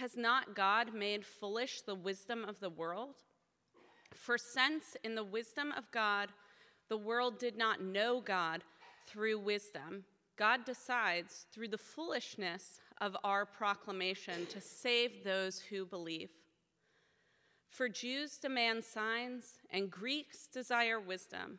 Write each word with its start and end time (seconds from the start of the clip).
Has 0.00 0.16
not 0.16 0.54
God 0.56 0.94
made 0.94 1.26
foolish 1.26 1.82
the 1.82 1.94
wisdom 1.94 2.42
of 2.46 2.58
the 2.58 2.70
world? 2.70 3.16
For 4.14 4.38
since 4.38 4.96
in 5.04 5.14
the 5.14 5.22
wisdom 5.22 5.74
of 5.76 5.90
God, 5.90 6.30
the 6.88 6.96
world 6.96 7.38
did 7.38 7.58
not 7.58 7.82
know 7.82 8.22
God 8.22 8.64
through 9.06 9.38
wisdom, 9.40 10.04
God 10.38 10.64
decides 10.64 11.44
through 11.52 11.68
the 11.68 11.76
foolishness 11.76 12.80
of 13.02 13.14
our 13.24 13.44
proclamation 13.44 14.46
to 14.46 14.58
save 14.58 15.22
those 15.22 15.60
who 15.60 15.84
believe. 15.84 16.30
For 17.68 17.86
Jews 17.86 18.38
demand 18.38 18.84
signs 18.84 19.58
and 19.68 19.90
Greeks 19.90 20.46
desire 20.46 20.98
wisdom, 20.98 21.58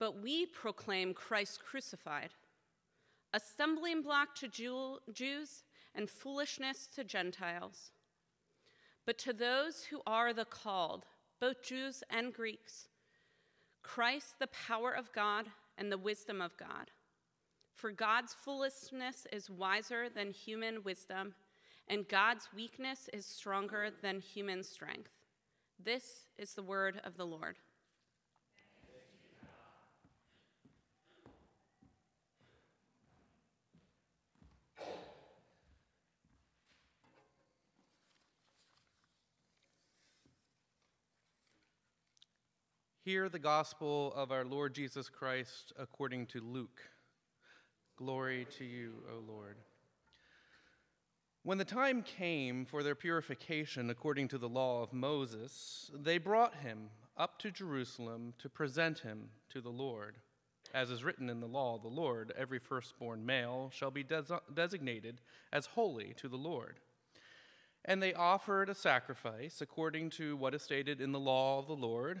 but 0.00 0.22
we 0.22 0.46
proclaim 0.46 1.12
Christ 1.12 1.62
crucified, 1.62 2.30
a 3.34 3.38
stumbling 3.38 4.00
block 4.00 4.34
to 4.36 4.48
Jew- 4.48 5.00
Jews 5.12 5.64
and 5.94 6.08
foolishness 6.08 6.88
to 6.94 7.04
Gentiles. 7.04 7.92
But 9.06 9.18
to 9.18 9.32
those 9.32 9.84
who 9.84 10.02
are 10.06 10.32
the 10.32 10.44
called, 10.44 11.06
both 11.40 11.62
Jews 11.62 12.02
and 12.10 12.32
Greeks, 12.32 12.88
Christ, 13.82 14.38
the 14.38 14.48
power 14.48 14.92
of 14.92 15.12
God 15.12 15.46
and 15.78 15.90
the 15.90 15.98
wisdom 15.98 16.40
of 16.40 16.56
God. 16.56 16.90
For 17.74 17.92
God's 17.92 18.34
foolishness 18.34 19.26
is 19.32 19.48
wiser 19.48 20.08
than 20.08 20.32
human 20.32 20.82
wisdom, 20.82 21.34
and 21.86 22.08
God's 22.08 22.48
weakness 22.54 23.08
is 23.12 23.24
stronger 23.24 23.88
than 24.02 24.20
human 24.20 24.62
strength. 24.62 25.12
This 25.82 26.26
is 26.36 26.54
the 26.54 26.62
word 26.62 27.00
of 27.04 27.16
the 27.16 27.26
Lord. 27.26 27.56
Hear 43.08 43.30
the 43.30 43.38
gospel 43.38 44.12
of 44.14 44.30
our 44.30 44.44
Lord 44.44 44.74
Jesus 44.74 45.08
Christ 45.08 45.72
according 45.78 46.26
to 46.26 46.42
Luke. 46.42 46.82
Glory 47.96 48.46
to 48.58 48.66
you, 48.66 48.96
O 49.10 49.22
Lord. 49.26 49.56
When 51.42 51.56
the 51.56 51.64
time 51.64 52.02
came 52.02 52.66
for 52.66 52.82
their 52.82 52.94
purification 52.94 53.88
according 53.88 54.28
to 54.28 54.36
the 54.36 54.50
law 54.50 54.82
of 54.82 54.92
Moses, 54.92 55.90
they 55.94 56.18
brought 56.18 56.56
him 56.56 56.90
up 57.16 57.38
to 57.38 57.50
Jerusalem 57.50 58.34
to 58.40 58.50
present 58.50 58.98
him 58.98 59.30
to 59.54 59.62
the 59.62 59.70
Lord. 59.70 60.16
As 60.74 60.90
is 60.90 61.02
written 61.02 61.30
in 61.30 61.40
the 61.40 61.46
law 61.46 61.76
of 61.76 61.82
the 61.82 61.88
Lord, 61.88 62.34
every 62.36 62.58
firstborn 62.58 63.24
male 63.24 63.70
shall 63.72 63.90
be 63.90 64.02
des- 64.02 64.24
designated 64.52 65.22
as 65.50 65.64
holy 65.64 66.12
to 66.18 66.28
the 66.28 66.36
Lord. 66.36 66.78
And 67.86 68.02
they 68.02 68.12
offered 68.12 68.68
a 68.68 68.74
sacrifice 68.74 69.62
according 69.62 70.10
to 70.10 70.36
what 70.36 70.52
is 70.52 70.60
stated 70.60 71.00
in 71.00 71.12
the 71.12 71.18
law 71.18 71.58
of 71.58 71.68
the 71.68 71.72
Lord 71.72 72.20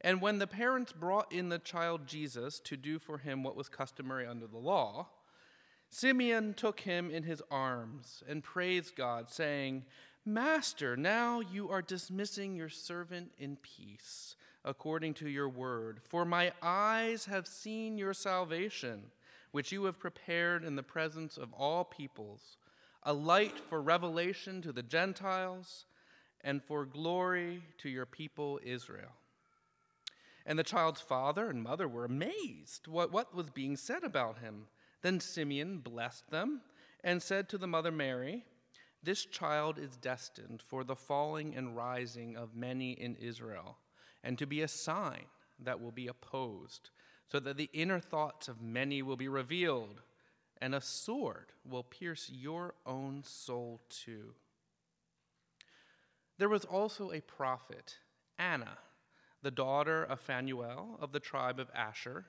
And 0.00 0.20
when 0.20 0.38
the 0.38 0.46
parents 0.46 0.92
brought 0.92 1.32
in 1.32 1.48
the 1.48 1.58
child 1.58 2.06
Jesus 2.06 2.60
to 2.60 2.76
do 2.76 2.98
for 2.98 3.18
him 3.18 3.42
what 3.42 3.56
was 3.56 3.68
customary 3.68 4.26
under 4.26 4.46
the 4.46 4.58
law, 4.58 5.08
Simeon 5.88 6.54
took 6.54 6.80
him 6.80 7.10
in 7.10 7.22
his 7.22 7.42
arms 7.50 8.22
and 8.28 8.42
praised 8.42 8.96
God, 8.96 9.30
saying, 9.30 9.84
Master, 10.24 10.96
now 10.96 11.40
you 11.40 11.70
are 11.70 11.82
dismissing 11.82 12.56
your 12.56 12.68
servant 12.68 13.30
in 13.38 13.56
peace, 13.56 14.34
according 14.64 15.14
to 15.14 15.28
your 15.28 15.48
word. 15.48 16.00
For 16.02 16.24
my 16.24 16.52
eyes 16.60 17.26
have 17.26 17.46
seen 17.46 17.96
your 17.96 18.12
salvation, 18.12 19.04
which 19.52 19.70
you 19.70 19.84
have 19.84 19.98
prepared 19.98 20.64
in 20.64 20.74
the 20.74 20.82
presence 20.82 21.36
of 21.36 21.52
all 21.52 21.84
peoples, 21.84 22.58
a 23.04 23.12
light 23.12 23.58
for 23.68 23.80
revelation 23.80 24.60
to 24.62 24.72
the 24.72 24.82
Gentiles 24.82 25.86
and 26.42 26.62
for 26.62 26.84
glory 26.84 27.62
to 27.78 27.88
your 27.88 28.06
people 28.06 28.58
Israel. 28.64 29.12
And 30.46 30.56
the 30.56 30.62
child's 30.62 31.00
father 31.00 31.50
and 31.50 31.60
mother 31.62 31.88
were 31.88 32.04
amazed 32.04 32.86
what, 32.86 33.12
what 33.12 33.34
was 33.34 33.50
being 33.50 33.76
said 33.76 34.04
about 34.04 34.38
him. 34.38 34.68
Then 35.02 35.18
Simeon 35.18 35.78
blessed 35.78 36.30
them 36.30 36.60
and 37.02 37.20
said 37.20 37.48
to 37.48 37.58
the 37.58 37.66
mother 37.66 37.90
Mary, 37.90 38.44
This 39.02 39.24
child 39.24 39.76
is 39.76 39.96
destined 39.96 40.62
for 40.62 40.84
the 40.84 40.94
falling 40.94 41.56
and 41.56 41.76
rising 41.76 42.36
of 42.36 42.54
many 42.54 42.92
in 42.92 43.16
Israel, 43.16 43.78
and 44.22 44.38
to 44.38 44.46
be 44.46 44.62
a 44.62 44.68
sign 44.68 45.24
that 45.58 45.80
will 45.80 45.90
be 45.90 46.06
opposed, 46.06 46.90
so 47.30 47.40
that 47.40 47.56
the 47.56 47.70
inner 47.72 47.98
thoughts 47.98 48.46
of 48.46 48.62
many 48.62 49.02
will 49.02 49.16
be 49.16 49.28
revealed, 49.28 50.00
and 50.60 50.74
a 50.74 50.80
sword 50.80 51.52
will 51.68 51.82
pierce 51.82 52.30
your 52.32 52.74
own 52.86 53.22
soul 53.24 53.80
too. 53.88 54.34
There 56.38 56.48
was 56.48 56.64
also 56.64 57.10
a 57.10 57.20
prophet, 57.20 57.96
Anna 58.38 58.78
the 59.42 59.50
daughter 59.50 60.02
of 60.02 60.20
Phanuel 60.20 60.98
of 61.00 61.12
the 61.12 61.20
tribe 61.20 61.60
of 61.60 61.70
Asher. 61.74 62.26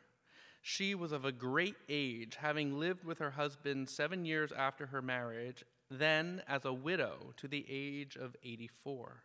She 0.62 0.95
was 0.95 1.12
of 1.12 1.25
a 1.25 1.31
great 1.31 1.75
age, 1.88 2.35
having 2.35 2.79
lived 2.79 3.03
with 3.03 3.19
her 3.19 3.31
husband 3.31 3.90
seven 3.90 4.25
years 4.25 4.51
after 4.51 4.88
her 4.88 5.01
marriage, 5.01 5.63
then 5.90 6.41
as 6.47 6.66
a 6.66 6.73
widow 6.73 7.34
to 7.38 7.47
the 7.47 7.66
age 7.69 8.16
of 8.18 8.35
84. 8.44 9.23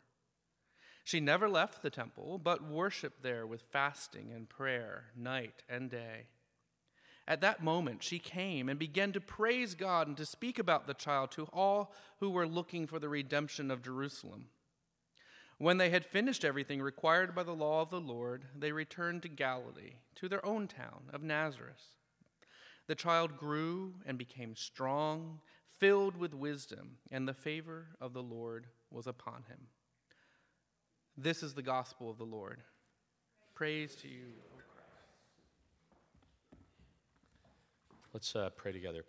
She 1.04 1.18
never 1.18 1.48
left 1.48 1.82
the 1.82 1.90
temple, 1.90 2.38
but 2.38 2.64
worshiped 2.64 3.22
there 3.22 3.46
with 3.46 3.62
fasting 3.72 4.32
and 4.32 4.48
prayer 4.48 5.06
night 5.16 5.62
and 5.68 5.90
day. 5.90 6.26
At 7.26 7.40
that 7.40 7.62
moment, 7.62 8.02
she 8.02 8.18
came 8.18 8.68
and 8.68 8.78
began 8.78 9.12
to 9.12 9.20
praise 9.20 9.74
God 9.74 10.08
and 10.08 10.16
to 10.16 10.26
speak 10.26 10.58
about 10.58 10.86
the 10.86 10.94
child 10.94 11.30
to 11.32 11.48
all 11.52 11.94
who 12.20 12.30
were 12.30 12.46
looking 12.46 12.86
for 12.86 12.98
the 12.98 13.08
redemption 13.08 13.70
of 13.70 13.82
Jerusalem. 13.82 14.46
When 15.62 15.78
they 15.78 15.90
had 15.90 16.04
finished 16.04 16.44
everything 16.44 16.82
required 16.82 17.36
by 17.36 17.44
the 17.44 17.54
law 17.54 17.82
of 17.82 17.90
the 17.90 18.00
Lord, 18.00 18.46
they 18.58 18.72
returned 18.72 19.22
to 19.22 19.28
Galilee, 19.28 19.92
to 20.16 20.28
their 20.28 20.44
own 20.44 20.66
town 20.66 21.04
of 21.12 21.22
Nazareth. 21.22 21.86
The 22.88 22.96
child 22.96 23.36
grew 23.36 23.94
and 24.04 24.18
became 24.18 24.56
strong, 24.56 25.38
filled 25.78 26.16
with 26.16 26.34
wisdom, 26.34 26.96
and 27.12 27.28
the 27.28 27.32
favor 27.32 27.90
of 28.00 28.12
the 28.12 28.24
Lord 28.24 28.66
was 28.90 29.06
upon 29.06 29.44
him. 29.48 29.68
This 31.16 31.44
is 31.44 31.54
the 31.54 31.62
gospel 31.62 32.10
of 32.10 32.18
the 32.18 32.24
Lord. 32.24 32.62
Praise 33.54 33.94
to 34.02 34.08
you, 34.08 34.32
O 34.44 34.56
Christ. 34.56 34.66
Let's 38.12 38.34
uh, 38.34 38.50
pray 38.56 38.72
together. 38.72 39.04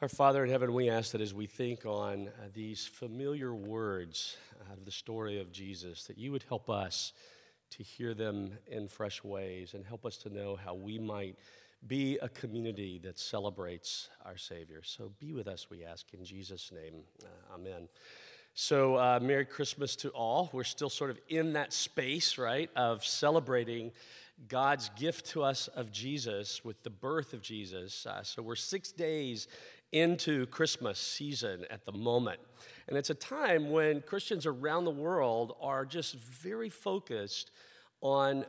Our 0.00 0.08
Father 0.08 0.44
in 0.44 0.50
heaven, 0.50 0.74
we 0.74 0.88
ask 0.88 1.10
that 1.10 1.20
as 1.20 1.34
we 1.34 1.46
think 1.46 1.84
on 1.84 2.28
uh, 2.28 2.46
these 2.54 2.86
familiar 2.86 3.52
words 3.52 4.36
out 4.70 4.78
of 4.78 4.84
the 4.84 4.92
story 4.92 5.40
of 5.40 5.50
Jesus, 5.50 6.04
that 6.04 6.16
you 6.16 6.30
would 6.30 6.44
help 6.48 6.70
us 6.70 7.12
to 7.70 7.82
hear 7.82 8.14
them 8.14 8.52
in 8.68 8.86
fresh 8.86 9.24
ways 9.24 9.74
and 9.74 9.84
help 9.84 10.06
us 10.06 10.16
to 10.18 10.32
know 10.32 10.54
how 10.54 10.72
we 10.72 11.00
might 11.00 11.34
be 11.88 12.16
a 12.22 12.28
community 12.28 13.00
that 13.02 13.18
celebrates 13.18 14.08
our 14.24 14.36
Savior. 14.36 14.82
So 14.84 15.10
be 15.18 15.32
with 15.32 15.48
us, 15.48 15.68
we 15.68 15.84
ask, 15.84 16.06
in 16.14 16.24
Jesus' 16.24 16.70
name. 16.72 17.02
Uh, 17.20 17.56
amen. 17.56 17.88
So, 18.54 18.96
uh, 18.96 19.18
Merry 19.20 19.46
Christmas 19.46 19.96
to 19.96 20.10
all. 20.10 20.48
We're 20.52 20.62
still 20.62 20.90
sort 20.90 21.10
of 21.10 21.18
in 21.28 21.54
that 21.54 21.72
space, 21.72 22.38
right, 22.38 22.70
of 22.76 23.04
celebrating 23.04 23.90
God's 24.48 24.90
gift 24.90 25.26
to 25.30 25.42
us 25.42 25.68
of 25.68 25.90
Jesus 25.90 26.64
with 26.64 26.82
the 26.82 26.90
birth 26.90 27.32
of 27.32 27.42
Jesus. 27.42 28.06
Uh, 28.06 28.22
so, 28.22 28.42
we're 28.42 28.56
six 28.56 28.90
days 28.90 29.46
into 29.92 30.46
Christmas 30.46 30.98
season 30.98 31.64
at 31.70 31.84
the 31.84 31.92
moment. 31.92 32.40
And 32.88 32.96
it's 32.96 33.10
a 33.10 33.14
time 33.14 33.70
when 33.70 34.00
Christians 34.02 34.46
around 34.46 34.84
the 34.84 34.90
world 34.90 35.56
are 35.60 35.84
just 35.84 36.14
very 36.14 36.68
focused 36.68 37.50
on 38.00 38.44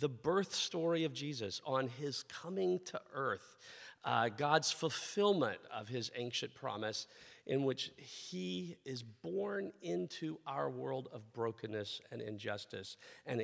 the 0.00 0.08
birth 0.08 0.54
story 0.54 1.04
of 1.04 1.12
Jesus, 1.12 1.60
on 1.64 1.88
his 1.88 2.24
coming 2.24 2.80
to 2.86 3.00
earth, 3.14 3.56
uh, 4.04 4.28
God's 4.28 4.70
fulfillment 4.70 5.58
of 5.74 5.88
his 5.88 6.10
ancient 6.16 6.54
promise, 6.54 7.06
in 7.46 7.64
which 7.64 7.90
he 7.96 8.76
is 8.84 9.02
born 9.02 9.72
into 9.82 10.38
our 10.46 10.68
world 10.68 11.08
of 11.12 11.32
brokenness 11.32 12.00
and 12.12 12.20
injustice 12.20 12.96
and 13.26 13.40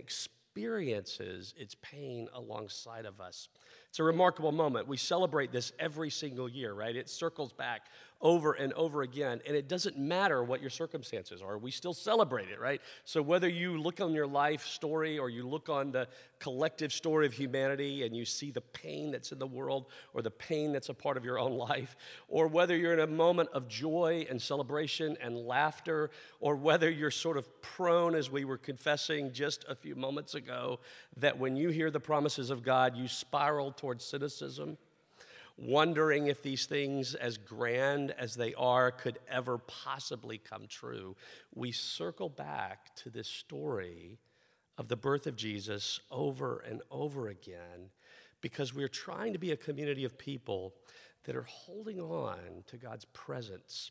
its 0.55 1.75
pain 1.83 2.29
alongside 2.33 3.06
of 3.06 3.21
us. 3.21 3.49
It's 3.89 3.99
a 3.99 4.05
remarkable 4.05 4.53
moment. 4.53 4.89
We 4.89 4.97
celebrate 4.97 5.53
this 5.53 5.73
every 5.79 6.11
single 6.11 6.49
year, 6.49 6.73
right? 6.73 6.95
It 6.95 7.09
circles 7.09 7.53
back 7.53 7.87
over 8.25 8.55
and 8.55 8.73
over 8.73 9.03
again. 9.03 9.43
And 9.47 9.55
it 9.55 9.69
doesn't 9.69 9.99
matter 9.99 10.43
what 10.43 10.62
your 10.62 10.71
circumstances 10.71 11.43
are, 11.43 11.59
we 11.59 11.71
still 11.71 11.93
celebrate 11.93 12.49
it, 12.49 12.59
right? 12.59 12.81
So 13.05 13.21
whether 13.21 13.49
you 13.49 13.79
look 13.79 14.00
on 14.00 14.15
your 14.15 14.26
life 14.26 14.67
story 14.67 15.19
or 15.19 15.29
you 15.29 15.47
look 15.47 15.69
on 15.69 15.93
the 15.93 16.09
collective 16.41 16.91
story 16.91 17.26
of 17.26 17.35
humanity 17.35 18.03
and 18.05 18.17
you 18.17 18.25
see 18.25 18.50
the 18.50 18.62
pain 18.62 19.11
that's 19.11 19.31
in 19.31 19.38
the 19.38 19.47
world 19.47 19.87
or 20.15 20.23
the 20.23 20.31
pain 20.31 20.73
that's 20.73 20.88
a 20.88 20.94
part 20.94 21.19
of 21.19 21.25
your 21.25 21.38
own 21.38 21.53
life, 21.65 21.97
or 22.26 22.49
whether 22.49 22.75
you're 22.75 22.94
in 22.94 23.00
a 23.00 23.06
moment 23.06 23.50
of 23.53 23.69
joy 23.69 24.27
and 24.31 24.41
celebration 24.41 25.19
and 25.20 25.37
laughter, 25.37 26.11
or 26.41 26.56
whether 26.56 26.91
you're 26.91 27.11
sort 27.11 27.37
of 27.37 27.61
prone, 27.61 28.15
as 28.15 28.31
we 28.31 28.47
were 28.47 28.59
confessing 28.59 29.32
just 29.32 29.67
a 29.69 29.75
few 29.75 29.94
moments 29.94 30.35
ago, 30.35 30.81
that 31.19 31.38
when 31.38 31.56
you 31.56 31.69
hear 31.69 31.91
the 31.91 32.00
promises 32.00 32.49
of 32.49 32.62
God, 32.62 32.97
you 32.97 33.06
spiral 33.06 33.70
towards 33.70 34.03
cynicism 34.03 34.79
wondering 35.56 36.27
if 36.27 36.43
these 36.43 36.67
things, 36.67 37.15
as 37.15 37.37
grand 37.37 38.11
as 38.12 38.35
they 38.35 38.55
are, 38.55 38.91
could 38.91 39.19
ever 39.29 39.59
possibly 39.59 40.39
come 40.39 40.67
true, 40.67 41.17
we 41.55 41.73
circle 41.73 42.29
back 42.29 42.95
to 42.97 43.11
this 43.11 43.29
story 43.29 44.19
of 44.77 44.89
the 44.89 44.97
birth 44.97 45.27
of 45.27 45.37
Jesus 45.37 46.01
over 46.11 46.65
and 46.69 46.83
over 46.91 47.29
again 47.29 47.91
because 48.41 48.75
we're 48.75 48.89
trying 48.89 49.33
to 49.33 49.39
be 49.39 49.53
a 49.53 49.56
community 49.56 50.05
of 50.05 50.19
people 50.19 50.75
that 51.25 51.37
are 51.37 51.47
holding 51.49 52.01
on 52.01 52.39
to 52.67 52.77
God's 52.77 53.06
presence, 53.06 53.91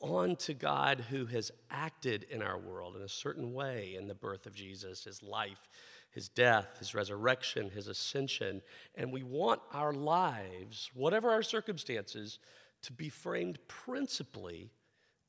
on 0.00 0.36
to 0.36 0.52
God 0.52 1.00
who 1.08 1.26
has 1.26 1.50
acted 1.70 2.24
in 2.24 2.42
our 2.42 2.58
world 2.58 2.96
in 2.96 3.02
a 3.02 3.08
certain 3.08 3.52
way 3.54 3.94
in 3.96 4.06
the 4.06 4.14
birth 4.14 4.46
of 4.46 4.54
Jesus, 4.54 5.04
his 5.04 5.22
life, 5.22 5.68
his 6.12 6.28
death, 6.28 6.78
his 6.78 6.94
resurrection, 6.94 7.70
his 7.70 7.88
ascension. 7.88 8.62
And 8.94 9.12
we 9.12 9.22
want 9.22 9.60
our 9.72 9.92
lives, 9.92 10.90
whatever 10.94 11.30
our 11.30 11.42
circumstances, 11.42 12.38
to 12.82 12.92
be 12.92 13.08
framed 13.08 13.58
principally 13.66 14.70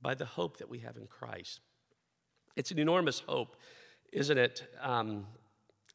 by 0.01 0.13
the 0.13 0.25
hope 0.25 0.57
that 0.57 0.69
we 0.69 0.79
have 0.79 0.97
in 0.97 1.07
Christ. 1.07 1.61
It's 2.55 2.71
an 2.71 2.79
enormous 2.79 3.19
hope, 3.19 3.55
isn't 4.11 4.37
it? 4.37 4.67
Um, 4.81 5.25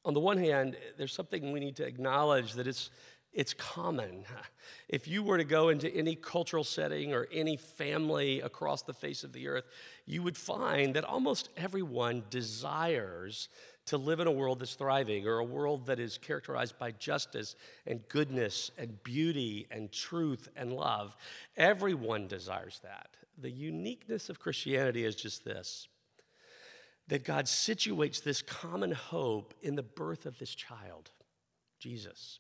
on 0.05 0.15
the 0.15 0.21
one 0.21 0.39
hand, 0.39 0.77
there's 0.97 1.13
something 1.13 1.53
we 1.53 1.61
need 1.61 1.77
to 1.77 1.87
acknowledge 1.87 2.55
that 2.55 2.67
it's, 2.67 2.91
it's 3.33 3.55
common. 3.55 4.25
If 4.89 5.07
you 5.07 5.23
were 5.23 5.37
to 5.37 5.45
go 5.45 5.69
into 5.69 5.95
any 5.95 6.15
cultural 6.15 6.65
setting 6.65 7.13
or 7.13 7.29
any 7.31 7.59
family 7.59 8.41
across 8.41 8.83
the 8.83 8.95
face 8.95 9.23
of 9.23 9.35
the 9.35 9.49
earth, 9.49 9.65
you 10.07 10.23
would 10.23 10.37
find 10.37 10.95
that 10.95 11.05
almost 11.05 11.51
everyone 11.59 12.25
desires 12.31 13.51
to 13.89 13.99
live 13.99 14.21
in 14.21 14.27
a 14.27 14.33
world 14.33 14.61
that's 14.61 14.75
thriving 14.75 15.27
or 15.27 15.39
a 15.39 15.45
world 15.45 15.87
that 15.87 15.99
is 15.99 16.19
characterized 16.19 16.79
by 16.79 16.93
justice 16.93 17.57
and 17.87 18.07
goodness 18.09 18.71
and 18.79 19.03
beauty 19.03 19.67
and 19.71 19.93
truth 19.93 20.49
and 20.57 20.73
love. 20.73 21.17
Everyone 21.57 22.27
desires 22.27 22.81
that. 22.83 23.09
The 23.39 23.51
uniqueness 23.51 24.29
of 24.29 24.41
Christianity 24.41 25.05
is 25.05 25.15
just 25.15 25.45
this 25.45 25.89
that 27.09 27.25
God 27.25 27.47
situates 27.47 28.23
this 28.23 28.43
common 28.43 28.93
hope 28.93 29.55
in 29.63 29.77
the 29.77 29.83
birth 29.83 30.27
of 30.27 30.39
this 30.39 30.55
child, 30.55 31.11
Jesus. 31.79 32.39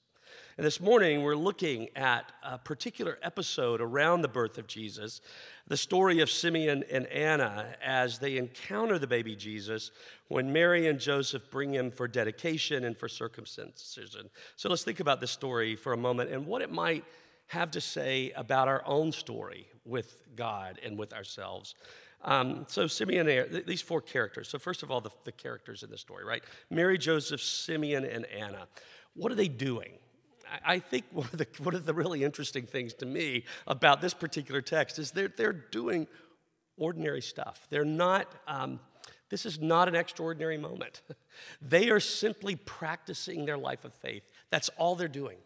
And 0.56 0.66
this 0.66 0.80
morning, 0.80 1.22
we're 1.22 1.36
looking 1.36 1.88
at 1.94 2.32
a 2.42 2.58
particular 2.58 3.18
episode 3.22 3.80
around 3.80 4.22
the 4.22 4.28
birth 4.28 4.58
of 4.58 4.66
Jesus, 4.66 5.20
the 5.68 5.76
story 5.76 6.20
of 6.20 6.28
Simeon 6.30 6.84
and 6.90 7.06
Anna 7.06 7.76
as 7.80 8.18
they 8.18 8.36
encounter 8.36 8.98
the 8.98 9.06
baby 9.06 9.36
Jesus 9.36 9.92
when 10.26 10.52
Mary 10.52 10.88
and 10.88 10.98
Joseph 10.98 11.50
bring 11.50 11.74
him 11.74 11.90
for 11.90 12.08
dedication 12.08 12.84
and 12.84 12.96
for 12.96 13.08
circumcision. 13.08 14.30
So 14.56 14.68
let's 14.68 14.82
think 14.82 15.00
about 15.00 15.20
this 15.20 15.30
story 15.30 15.76
for 15.76 15.92
a 15.92 15.96
moment 15.96 16.30
and 16.30 16.46
what 16.46 16.62
it 16.62 16.72
might 16.72 17.04
have 17.46 17.70
to 17.70 17.80
say 17.80 18.32
about 18.32 18.68
our 18.68 18.82
own 18.84 19.12
story 19.12 19.68
with 19.84 20.22
God 20.34 20.80
and 20.82 20.98
with 20.98 21.12
ourselves. 21.12 21.74
Um, 22.22 22.66
so 22.68 22.86
Simeon 22.86 23.28
and 23.28 23.64
these 23.64 23.80
four 23.80 24.00
characters. 24.00 24.48
So 24.48 24.58
first 24.58 24.82
of 24.82 24.90
all, 24.90 25.00
the, 25.00 25.10
the 25.24 25.32
characters 25.32 25.82
in 25.82 25.90
the 25.90 25.98
story, 25.98 26.24
right? 26.24 26.42
Mary, 26.68 26.98
Joseph, 26.98 27.40
Simeon, 27.40 28.04
and 28.04 28.26
Anna. 28.26 28.66
What 29.14 29.32
are 29.32 29.36
they 29.36 29.48
doing? 29.48 29.92
I 30.64 30.78
think 30.78 31.04
one 31.12 31.26
of, 31.32 31.38
the, 31.38 31.46
one 31.62 31.74
of 31.74 31.84
the 31.84 31.94
really 31.94 32.24
interesting 32.24 32.66
things 32.66 32.94
to 32.94 33.06
me 33.06 33.44
about 33.66 34.00
this 34.00 34.14
particular 34.14 34.60
text 34.60 34.98
is 34.98 35.10
they're, 35.10 35.32
they're 35.36 35.52
doing 35.52 36.06
ordinary 36.76 37.22
stuff. 37.22 37.66
They're 37.70 37.84
not, 37.84 38.32
um, 38.46 38.80
this 39.30 39.44
is 39.44 39.60
not 39.60 39.88
an 39.88 39.94
extraordinary 39.94 40.58
moment. 40.58 41.02
they 41.62 41.90
are 41.90 42.00
simply 42.00 42.56
practicing 42.56 43.44
their 43.44 43.58
life 43.58 43.84
of 43.84 43.94
faith. 43.94 44.30
That's 44.50 44.68
all 44.76 44.94
they're 44.94 45.08
doing. 45.08 45.38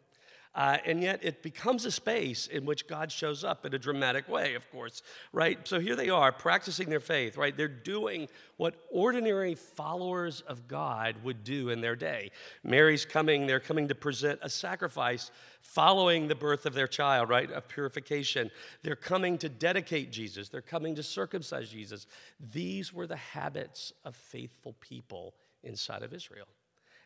Uh, 0.55 0.77
and 0.85 1.03
yet 1.03 1.19
it 1.23 1.43
becomes 1.43 1.87
a 1.87 1.91
space 1.91 2.47
in 2.47 2.67
which 2.67 2.87
God 2.87 3.11
shows 3.11 3.43
up 3.43 3.65
in 3.65 3.73
a 3.73 3.79
dramatic 3.79 4.29
way, 4.29 4.55
of 4.55 4.71
course, 4.71 5.03
right? 5.33 5.67
So 5.67 5.81
here 5.81 5.97
they 5.97 6.11
are 6.11 6.31
practicing 6.31 6.91
their 6.91 7.01
faith, 7.01 7.39
right? 7.39 7.57
They're 7.57 7.69
doing 7.69 8.29
what 8.59 8.75
ordinary 8.91 9.55
followers 9.55 10.43
of 10.43 10.69
God 10.69 11.17
would 11.25 11.43
do 11.43 11.71
in 11.71 11.81
their 11.81 11.97
day. 11.97 12.33
Mary's 12.63 13.07
coming, 13.07 13.47
they're 13.47 13.61
coming 13.61 13.89
to 13.89 13.95
present 13.95 14.41
a 14.43 14.51
sacrifice 14.51 15.31
following 15.63 16.29
the 16.29 16.35
birth 16.35 16.67
of 16.67 16.75
their 16.75 16.87
child, 16.89 17.31
right? 17.31 17.51
A 17.51 17.63
purification. 17.63 18.51
They're 18.83 18.95
coming 18.95 19.39
to 19.39 19.49
dedicate 19.49 20.13
Jesus, 20.13 20.51
they're 20.51 20.61
coming 20.61 20.95
to 20.97 21.03
circumcise 21.03 21.71
Jesus. 21.71 22.07
These 22.53 22.93
were 22.93 23.07
the 23.07 23.17
habits 23.17 23.95
of 24.05 24.15
faithful 24.15 24.75
people 24.81 25.35
inside 25.63 26.03
of 26.03 26.13
Israel. 26.13 26.47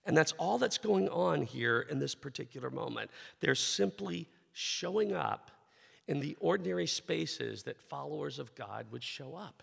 And 0.06 0.16
that's 0.16 0.32
all 0.38 0.58
that's 0.58 0.78
going 0.78 1.08
on 1.08 1.42
here 1.42 1.80
in 1.90 1.98
this 1.98 2.14
particular 2.14 2.70
moment. 2.70 3.10
They're 3.40 3.54
simply 3.54 4.28
showing 4.52 5.12
up 5.12 5.50
in 6.06 6.20
the 6.20 6.36
ordinary 6.40 6.86
spaces 6.86 7.64
that 7.64 7.80
followers 7.80 8.38
of 8.38 8.54
God 8.54 8.86
would 8.92 9.02
show 9.02 9.34
up. 9.34 9.62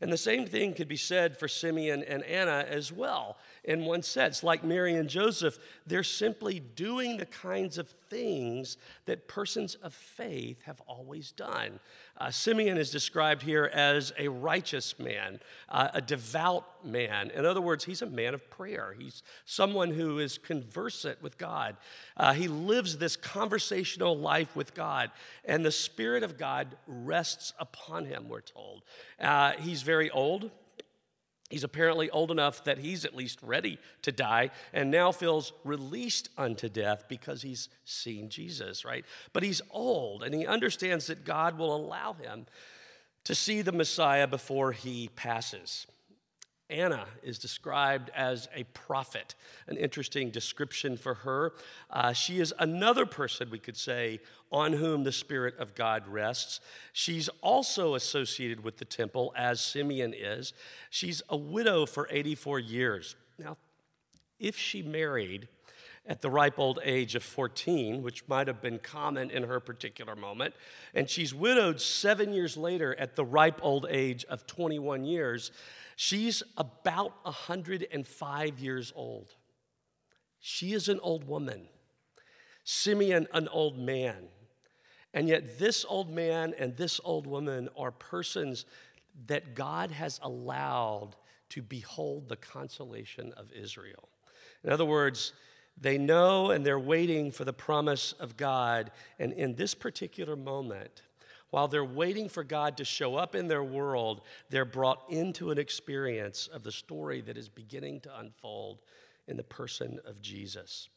And 0.00 0.10
the 0.10 0.16
same 0.16 0.46
thing 0.46 0.72
could 0.72 0.88
be 0.88 0.96
said 0.96 1.36
for 1.36 1.46
Simeon 1.46 2.02
and 2.04 2.22
Anna 2.22 2.64
as 2.66 2.90
well, 2.90 3.36
in 3.64 3.84
one 3.84 4.02
sense. 4.02 4.42
Like 4.42 4.64
Mary 4.64 4.94
and 4.94 5.10
Joseph, 5.10 5.58
they're 5.86 6.02
simply 6.02 6.58
doing 6.58 7.18
the 7.18 7.26
kinds 7.26 7.76
of 7.76 7.86
things 7.86 8.78
that 9.04 9.28
persons 9.28 9.74
of 9.74 9.92
faith 9.92 10.62
have 10.62 10.80
always 10.86 11.32
done. 11.32 11.80
Uh, 12.20 12.30
Simeon 12.30 12.76
is 12.76 12.90
described 12.90 13.40
here 13.40 13.70
as 13.72 14.12
a 14.18 14.28
righteous 14.28 14.98
man, 14.98 15.40
uh, 15.70 15.88
a 15.94 16.02
devout 16.02 16.84
man. 16.84 17.30
In 17.30 17.46
other 17.46 17.62
words, 17.62 17.84
he's 17.84 18.02
a 18.02 18.06
man 18.06 18.34
of 18.34 18.50
prayer. 18.50 18.94
He's 18.98 19.22
someone 19.46 19.90
who 19.90 20.18
is 20.18 20.36
conversant 20.36 21.22
with 21.22 21.38
God. 21.38 21.78
Uh, 22.18 22.34
he 22.34 22.46
lives 22.46 22.98
this 22.98 23.16
conversational 23.16 24.18
life 24.18 24.54
with 24.54 24.74
God, 24.74 25.10
and 25.46 25.64
the 25.64 25.72
Spirit 25.72 26.22
of 26.22 26.36
God 26.36 26.76
rests 26.86 27.54
upon 27.58 28.04
him, 28.04 28.28
we're 28.28 28.42
told. 28.42 28.82
Uh, 29.18 29.52
he's 29.52 29.80
very 29.80 30.10
old. 30.10 30.50
He's 31.50 31.64
apparently 31.64 32.08
old 32.10 32.30
enough 32.30 32.62
that 32.64 32.78
he's 32.78 33.04
at 33.04 33.16
least 33.16 33.40
ready 33.42 33.78
to 34.02 34.12
die 34.12 34.50
and 34.72 34.88
now 34.90 35.10
feels 35.10 35.52
released 35.64 36.28
unto 36.38 36.68
death 36.68 37.06
because 37.08 37.42
he's 37.42 37.68
seen 37.84 38.28
Jesus, 38.28 38.84
right? 38.84 39.04
But 39.32 39.42
he's 39.42 39.60
old 39.70 40.22
and 40.22 40.32
he 40.32 40.46
understands 40.46 41.08
that 41.08 41.24
God 41.24 41.58
will 41.58 41.74
allow 41.74 42.12
him 42.12 42.46
to 43.24 43.34
see 43.34 43.62
the 43.62 43.72
Messiah 43.72 44.28
before 44.28 44.70
he 44.70 45.10
passes. 45.16 45.88
Anna 46.70 47.06
is 47.22 47.38
described 47.38 48.10
as 48.14 48.48
a 48.54 48.64
prophet, 48.64 49.34
an 49.66 49.76
interesting 49.76 50.30
description 50.30 50.96
for 50.96 51.14
her. 51.14 51.52
Uh, 51.90 52.12
she 52.12 52.40
is 52.40 52.54
another 52.58 53.04
person, 53.04 53.50
we 53.50 53.58
could 53.58 53.76
say, 53.76 54.20
on 54.50 54.72
whom 54.72 55.04
the 55.04 55.12
Spirit 55.12 55.58
of 55.58 55.74
God 55.74 56.06
rests. 56.06 56.60
She's 56.92 57.28
also 57.42 57.94
associated 57.94 58.64
with 58.64 58.78
the 58.78 58.84
temple, 58.84 59.32
as 59.36 59.60
Simeon 59.60 60.14
is. 60.16 60.52
She's 60.90 61.22
a 61.28 61.36
widow 61.36 61.86
for 61.86 62.08
84 62.10 62.60
years. 62.60 63.16
Now, 63.38 63.56
if 64.38 64.56
she 64.56 64.82
married 64.82 65.48
at 66.06 66.22
the 66.22 66.30
ripe 66.30 66.58
old 66.58 66.80
age 66.82 67.14
of 67.14 67.22
14, 67.22 68.02
which 68.02 68.26
might 68.26 68.46
have 68.46 68.60
been 68.60 68.78
common 68.78 69.30
in 69.30 69.44
her 69.44 69.60
particular 69.60 70.16
moment, 70.16 70.54
and 70.94 71.08
she's 71.08 71.34
widowed 71.34 71.80
seven 71.80 72.32
years 72.32 72.56
later 72.56 72.98
at 72.98 73.16
the 73.16 73.24
ripe 73.24 73.60
old 73.62 73.86
age 73.88 74.24
of 74.24 74.46
21 74.46 75.04
years, 75.04 75.50
She's 76.02 76.42
about 76.56 77.12
105 77.24 78.58
years 78.58 78.90
old. 78.96 79.34
She 80.38 80.72
is 80.72 80.88
an 80.88 80.98
old 81.00 81.24
woman. 81.24 81.68
Simeon, 82.64 83.28
an 83.34 83.48
old 83.48 83.78
man. 83.78 84.28
And 85.12 85.28
yet, 85.28 85.58
this 85.58 85.84
old 85.86 86.08
man 86.08 86.54
and 86.58 86.74
this 86.74 87.02
old 87.04 87.26
woman 87.26 87.68
are 87.76 87.90
persons 87.90 88.64
that 89.26 89.54
God 89.54 89.90
has 89.90 90.18
allowed 90.22 91.16
to 91.50 91.60
behold 91.60 92.30
the 92.30 92.36
consolation 92.36 93.34
of 93.36 93.52
Israel. 93.52 94.08
In 94.64 94.72
other 94.72 94.86
words, 94.86 95.34
they 95.80 95.96
know 95.96 96.50
and 96.50 96.64
they're 96.64 96.78
waiting 96.78 97.30
for 97.30 97.44
the 97.44 97.52
promise 97.52 98.12
of 98.12 98.36
God. 98.36 98.90
And 99.18 99.32
in 99.32 99.54
this 99.54 99.74
particular 99.74 100.36
moment, 100.36 101.02
while 101.50 101.68
they're 101.68 101.84
waiting 101.84 102.28
for 102.28 102.44
God 102.44 102.76
to 102.76 102.84
show 102.84 103.16
up 103.16 103.34
in 103.34 103.48
their 103.48 103.64
world, 103.64 104.20
they're 104.50 104.64
brought 104.64 105.02
into 105.08 105.50
an 105.50 105.58
experience 105.58 106.46
of 106.46 106.62
the 106.62 106.70
story 106.70 107.20
that 107.22 107.36
is 107.36 107.48
beginning 107.48 108.00
to 108.02 108.18
unfold 108.18 108.80
in 109.26 109.36
the 109.36 109.42
person 109.42 109.98
of 110.04 110.20
Jesus. 110.20 110.88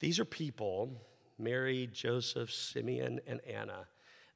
These 0.00 0.18
are 0.18 0.26
people, 0.26 0.90
Mary, 1.38 1.88
Joseph, 1.90 2.52
Simeon, 2.52 3.20
and 3.26 3.40
Anna, 3.46 3.86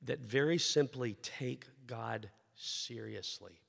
that 0.03 0.21
very 0.21 0.59
simply 0.59 1.15
take 1.23 1.67
God 1.87 2.31
seriously. 2.55 3.61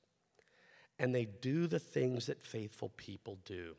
And 0.98 1.14
they 1.14 1.26
do 1.26 1.66
the 1.66 1.78
things 1.78 2.26
that 2.26 2.42
faithful 2.42 2.90
people 2.96 3.38
do. 3.44 3.74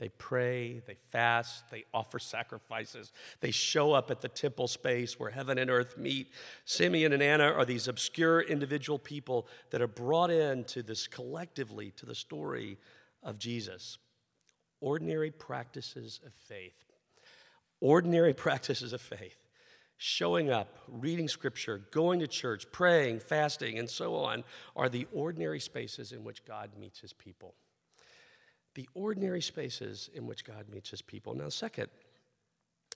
They 0.00 0.08
pray, 0.08 0.80
they 0.86 0.96
fast, 1.10 1.70
they 1.70 1.84
offer 1.92 2.18
sacrifices, 2.18 3.12
they 3.40 3.50
show 3.50 3.92
up 3.92 4.10
at 4.10 4.22
the 4.22 4.30
temple 4.30 4.66
space 4.66 5.20
where 5.20 5.30
heaven 5.30 5.58
and 5.58 5.70
earth 5.70 5.98
meet. 5.98 6.28
Simeon 6.64 7.12
and 7.12 7.22
Anna 7.22 7.44
are 7.44 7.66
these 7.66 7.86
obscure 7.86 8.40
individual 8.40 8.98
people 8.98 9.46
that 9.68 9.82
are 9.82 9.86
brought 9.86 10.30
into 10.30 10.82
this 10.82 11.06
collectively 11.06 11.90
to 11.96 12.06
the 12.06 12.14
story 12.14 12.78
of 13.22 13.38
Jesus. 13.38 13.98
Ordinary 14.80 15.30
practices 15.30 16.18
of 16.24 16.32
faith. 16.32 16.86
Ordinary 17.82 18.32
practices 18.46 18.94
of 18.94 19.02
faith. 19.02 19.36
Showing 19.98 20.48
up, 20.48 20.78
reading 20.88 21.28
scripture, 21.28 21.82
going 21.90 22.20
to 22.20 22.26
church, 22.26 22.64
praying, 22.72 23.20
fasting, 23.20 23.78
and 23.78 23.90
so 23.90 24.14
on 24.14 24.44
are 24.74 24.88
the 24.88 25.06
ordinary 25.12 25.60
spaces 25.60 26.10
in 26.10 26.24
which 26.24 26.42
God 26.46 26.70
meets 26.78 27.00
his 27.00 27.12
people 27.12 27.54
the 28.74 28.88
ordinary 28.94 29.42
spaces 29.42 30.10
in 30.14 30.26
which 30.26 30.44
God 30.44 30.66
meets 30.72 30.90
his 30.90 31.02
people. 31.02 31.34
Now, 31.34 31.48
second, 31.48 31.88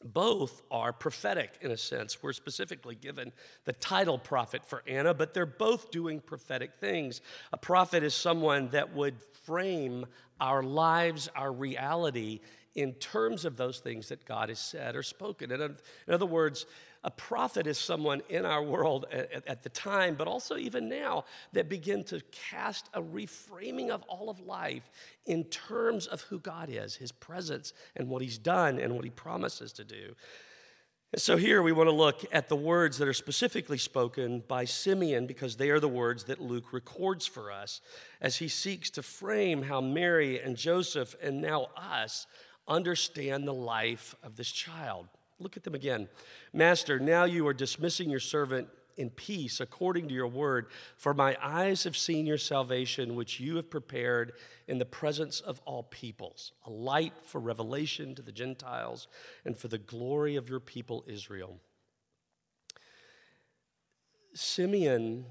both 0.04 0.62
are 0.70 0.92
prophetic 0.92 1.58
in 1.62 1.70
a 1.70 1.76
sense. 1.76 2.22
We're 2.22 2.32
specifically 2.32 2.94
given 2.94 3.32
the 3.64 3.72
title 3.72 4.18
prophet 4.18 4.66
for 4.66 4.82
Anna, 4.86 5.14
but 5.14 5.32
they're 5.32 5.46
both 5.46 5.90
doing 5.90 6.20
prophetic 6.20 6.74
things. 6.74 7.20
A 7.52 7.56
prophet 7.56 8.02
is 8.02 8.14
someone 8.14 8.68
that 8.70 8.94
would 8.94 9.14
frame 9.44 10.06
our 10.40 10.62
lives, 10.62 11.28
our 11.34 11.52
reality, 11.52 12.40
in 12.74 12.92
terms 12.94 13.44
of 13.44 13.56
those 13.56 13.78
things 13.78 14.08
that 14.08 14.24
God 14.24 14.48
has 14.48 14.58
said 14.58 14.96
or 14.96 15.02
spoken. 15.02 15.52
In 15.52 15.76
other 16.08 16.26
words, 16.26 16.66
a 17.04 17.10
prophet 17.10 17.66
is 17.66 17.78
someone 17.78 18.22
in 18.30 18.46
our 18.46 18.62
world 18.62 19.06
at, 19.12 19.46
at, 19.46 19.62
the 19.62 19.68
time, 19.68 20.14
but 20.14 20.26
also 20.26 20.56
even 20.56 20.88
now, 20.88 21.24
that 21.52 21.68
begin 21.68 22.02
to 22.04 22.20
cast 22.32 22.88
a 22.94 23.02
reframing 23.02 23.90
of 23.90 24.02
all 24.04 24.30
of 24.30 24.40
life 24.40 24.90
in 25.26 25.44
terms 25.44 26.06
of 26.06 26.22
who 26.22 26.38
God 26.40 26.70
is, 26.70 26.96
his 26.96 27.12
presence, 27.12 27.74
and 27.94 28.08
what 28.08 28.22
he's 28.22 28.38
done 28.38 28.78
and 28.78 28.94
what 28.94 29.04
he 29.04 29.10
promises 29.10 29.72
to 29.74 29.84
do. 29.84 30.14
And 31.12 31.20
so 31.20 31.36
here 31.36 31.62
we 31.62 31.70
want 31.70 31.88
to 31.88 31.94
look 31.94 32.24
at 32.32 32.48
the 32.48 32.56
words 32.56 32.98
that 32.98 33.06
are 33.06 33.12
specifically 33.12 33.78
spoken 33.78 34.42
by 34.48 34.64
Simeon 34.64 35.26
because 35.26 35.56
they 35.56 35.70
are 35.70 35.78
the 35.78 35.86
words 35.86 36.24
that 36.24 36.40
Luke 36.40 36.72
records 36.72 37.26
for 37.26 37.52
us 37.52 37.80
as 38.20 38.38
he 38.38 38.48
seeks 38.48 38.90
to 38.90 39.02
frame 39.02 39.62
how 39.62 39.80
Mary 39.80 40.40
and 40.40 40.56
Joseph 40.56 41.14
and 41.22 41.40
now 41.40 41.68
us 41.76 42.26
understand 42.66 43.46
the 43.46 43.54
life 43.54 44.16
of 44.24 44.34
this 44.36 44.50
child. 44.50 45.06
Look 45.44 45.58
at 45.58 45.62
them 45.62 45.74
again. 45.74 46.08
Master, 46.54 46.98
now 46.98 47.24
you 47.24 47.46
are 47.46 47.52
dismissing 47.52 48.08
your 48.08 48.18
servant 48.18 48.66
in 48.96 49.10
peace 49.10 49.60
according 49.60 50.08
to 50.08 50.14
your 50.14 50.26
word, 50.26 50.68
for 50.96 51.12
my 51.12 51.36
eyes 51.42 51.84
have 51.84 51.98
seen 51.98 52.24
your 52.24 52.38
salvation, 52.38 53.14
which 53.14 53.40
you 53.40 53.56
have 53.56 53.68
prepared 53.68 54.32
in 54.68 54.78
the 54.78 54.86
presence 54.86 55.40
of 55.40 55.60
all 55.66 55.82
peoples, 55.82 56.52
a 56.64 56.70
light 56.70 57.12
for 57.24 57.42
revelation 57.42 58.14
to 58.14 58.22
the 58.22 58.32
Gentiles 58.32 59.06
and 59.44 59.54
for 59.54 59.68
the 59.68 59.76
glory 59.76 60.36
of 60.36 60.48
your 60.48 60.60
people 60.60 61.04
Israel. 61.06 61.60
Simeon, 64.32 65.26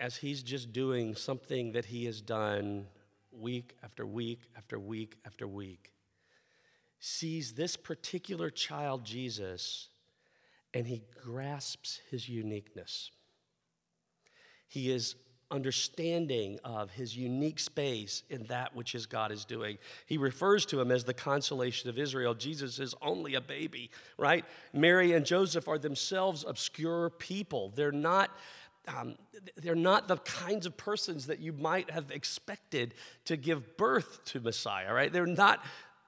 as 0.00 0.16
he's 0.16 0.42
just 0.42 0.72
doing 0.72 1.14
something 1.14 1.72
that 1.72 1.84
he 1.84 2.06
has 2.06 2.22
done 2.22 2.86
week 3.30 3.76
after 3.84 4.06
week 4.06 4.40
after 4.56 4.78
week 4.78 5.16
after 5.26 5.46
week, 5.46 5.92
sees 7.06 7.52
this 7.52 7.76
particular 7.76 8.50
child, 8.50 9.04
Jesus, 9.04 9.88
and 10.74 10.88
he 10.88 11.04
grasps 11.22 12.00
his 12.10 12.28
uniqueness. 12.28 13.12
He 14.66 14.90
is 14.90 15.14
understanding 15.48 16.58
of 16.64 16.90
his 16.90 17.16
unique 17.16 17.60
space 17.60 18.24
in 18.28 18.42
that 18.46 18.74
which 18.74 18.90
his 18.90 19.06
God 19.06 19.30
is 19.30 19.44
doing. 19.44 19.78
He 20.06 20.18
refers 20.18 20.66
to 20.66 20.80
him 20.80 20.90
as 20.90 21.04
the 21.04 21.14
consolation 21.14 21.88
of 21.88 21.96
Israel. 21.96 22.34
Jesus 22.34 22.80
is 22.80 22.92
only 23.00 23.36
a 23.36 23.40
baby, 23.40 23.92
right? 24.18 24.44
Mary 24.72 25.12
and 25.12 25.24
Joseph 25.24 25.68
are 25.68 25.78
themselves 25.78 26.44
obscure 26.46 27.10
people. 27.10 27.72
They're 27.76 27.92
not. 27.92 28.30
Um, 28.88 29.16
they're 29.56 29.74
not 29.74 30.06
the 30.06 30.16
kinds 30.18 30.64
of 30.64 30.76
persons 30.76 31.26
that 31.26 31.40
you 31.40 31.52
might 31.52 31.90
have 31.90 32.12
expected 32.12 32.94
to 33.24 33.36
give 33.36 33.76
birth 33.76 34.24
to 34.26 34.38
Messiah, 34.38 34.94
right? 34.94 35.12
They're 35.12 35.26
not 35.26 35.64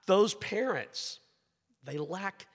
those 0.09 0.35
parents, 0.35 1.21
they 1.85 1.99
lack 1.99 2.47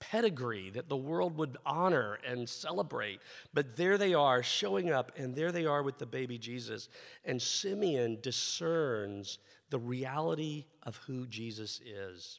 pedigree 0.00 0.70
that 0.70 0.88
the 0.88 0.96
world 0.96 1.36
would 1.36 1.58
honor 1.66 2.18
and 2.26 2.48
celebrate. 2.48 3.20
But 3.52 3.76
there 3.76 3.98
they 3.98 4.14
are 4.14 4.42
showing 4.42 4.90
up, 4.90 5.12
and 5.16 5.34
there 5.34 5.52
they 5.52 5.66
are 5.66 5.82
with 5.82 5.98
the 5.98 6.06
baby 6.06 6.38
Jesus. 6.38 6.88
And 7.24 7.42
Simeon 7.42 8.18
discerns 8.22 9.38
the 9.70 9.78
reality 9.78 10.64
of 10.84 10.96
who 10.96 11.26
Jesus 11.26 11.80
is. 11.84 12.38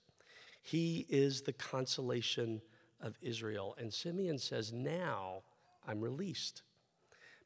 He 0.61 1.05
is 1.09 1.41
the 1.41 1.53
consolation 1.53 2.61
of 3.01 3.17
Israel. 3.21 3.75
And 3.77 3.93
Simeon 3.93 4.39
says, 4.39 4.71
Now 4.71 5.43
I'm 5.85 5.99
released 5.99 6.63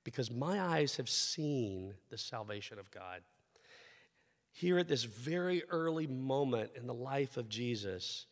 because 0.04 0.30
my 0.30 0.62
eyes 0.62 0.98
have 0.98 1.10
seen 1.10 1.96
the 2.10 2.18
salvation 2.18 2.78
of 2.78 2.92
God 2.92 3.22
here 4.58 4.80
at 4.80 4.88
this 4.88 5.04
very 5.04 5.62
early 5.70 6.08
moment 6.08 6.72
in 6.76 6.88
the 6.88 6.94
life 6.94 7.38
of 7.38 7.48
Jesus, 7.48 8.26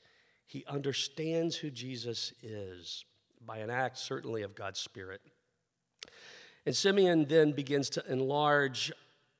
he 0.47 0.65
understands 0.67 1.55
who 1.55 1.69
Jesus 1.69 2.33
is 2.41 3.05
by 3.45 3.59
an 3.59 3.69
act, 3.69 3.99
certainly, 3.99 4.41
of 4.41 4.55
God's 4.55 4.79
Spirit. 4.79 5.21
And 6.65 6.75
Simeon 6.75 7.25
then 7.25 7.51
begins 7.51 7.91
to 7.91 8.11
enlarge 8.11 8.91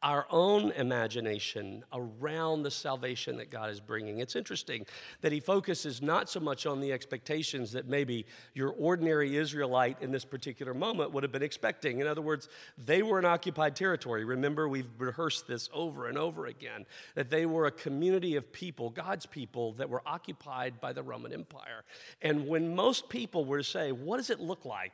our 0.06 0.28
own 0.30 0.72
imagination 0.74 1.84
around 1.92 2.62
the 2.62 2.70
salvation 2.70 3.38
that 3.38 3.50
God 3.50 3.72
is 3.72 3.80
bringing. 3.80 4.20
It's 4.20 4.36
interesting 4.36 4.86
that 5.22 5.32
he 5.32 5.40
focuses 5.40 6.00
not 6.00 6.30
so 6.30 6.40
much 6.40 6.68
on 6.68 6.80
the 6.80 6.94
expectations 6.94 7.72
that 7.72 7.88
maybe 7.88 8.28
your 8.54 8.70
ordinary 8.78 9.36
Israelite 9.36 9.98
in 10.02 10.12
this 10.12 10.24
particular 10.24 10.76
moment 10.76 11.12
would 11.12 11.24
have 11.24 11.32
been 11.32 11.42
expecting. 11.42 12.02
In 12.02 12.08
other 12.08 12.22
words, 12.22 12.50
they 12.78 13.02
were 13.02 13.18
in 13.18 13.26
occupied 13.26 13.76
territory. 13.76 14.26
Remember, 14.26 14.70
we've 14.70 14.86
rehearsed 15.00 15.48
this 15.48 15.70
over 15.74 16.08
and 16.08 16.20
over 16.20 16.46
again 16.46 16.86
that 17.16 17.32
they 17.32 17.48
were 17.48 17.66
a 17.66 17.72
community 17.72 18.36
of 18.36 18.54
people, 18.54 18.92
God's 18.92 19.26
people, 19.26 19.72
that 19.74 19.90
were 19.90 20.04
occupied 20.06 20.80
by 20.80 20.94
the 20.94 21.02
Roman 21.02 21.34
Empire. 21.34 21.84
And 22.22 22.48
when 22.48 22.76
most 22.76 23.10
people 23.10 23.44
were 23.44 23.58
to 23.58 23.64
say, 23.64 23.92
What 23.92 24.18
does 24.18 24.30
it 24.30 24.40
look 24.40 24.66
like? 24.66 24.94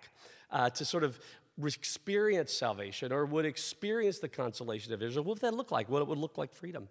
Uh, 0.54 0.70
to 0.70 0.84
sort 0.84 1.06
of 1.06 1.18
experience 1.66 2.54
salvation 2.54 3.12
or 3.12 3.26
would 3.26 3.46
experience 3.46 4.20
the 4.20 4.30
consolation 4.30 4.94
of 4.94 5.02
Israel, 5.02 5.24
what 5.24 5.36
would 5.36 5.42
that 5.42 5.54
look 5.54 5.72
like? 5.72 5.90
Well, 5.90 6.02
it 6.02 6.08
would 6.08 6.18
look 6.18 6.38
like 6.38 6.54
freedom. 6.54 6.88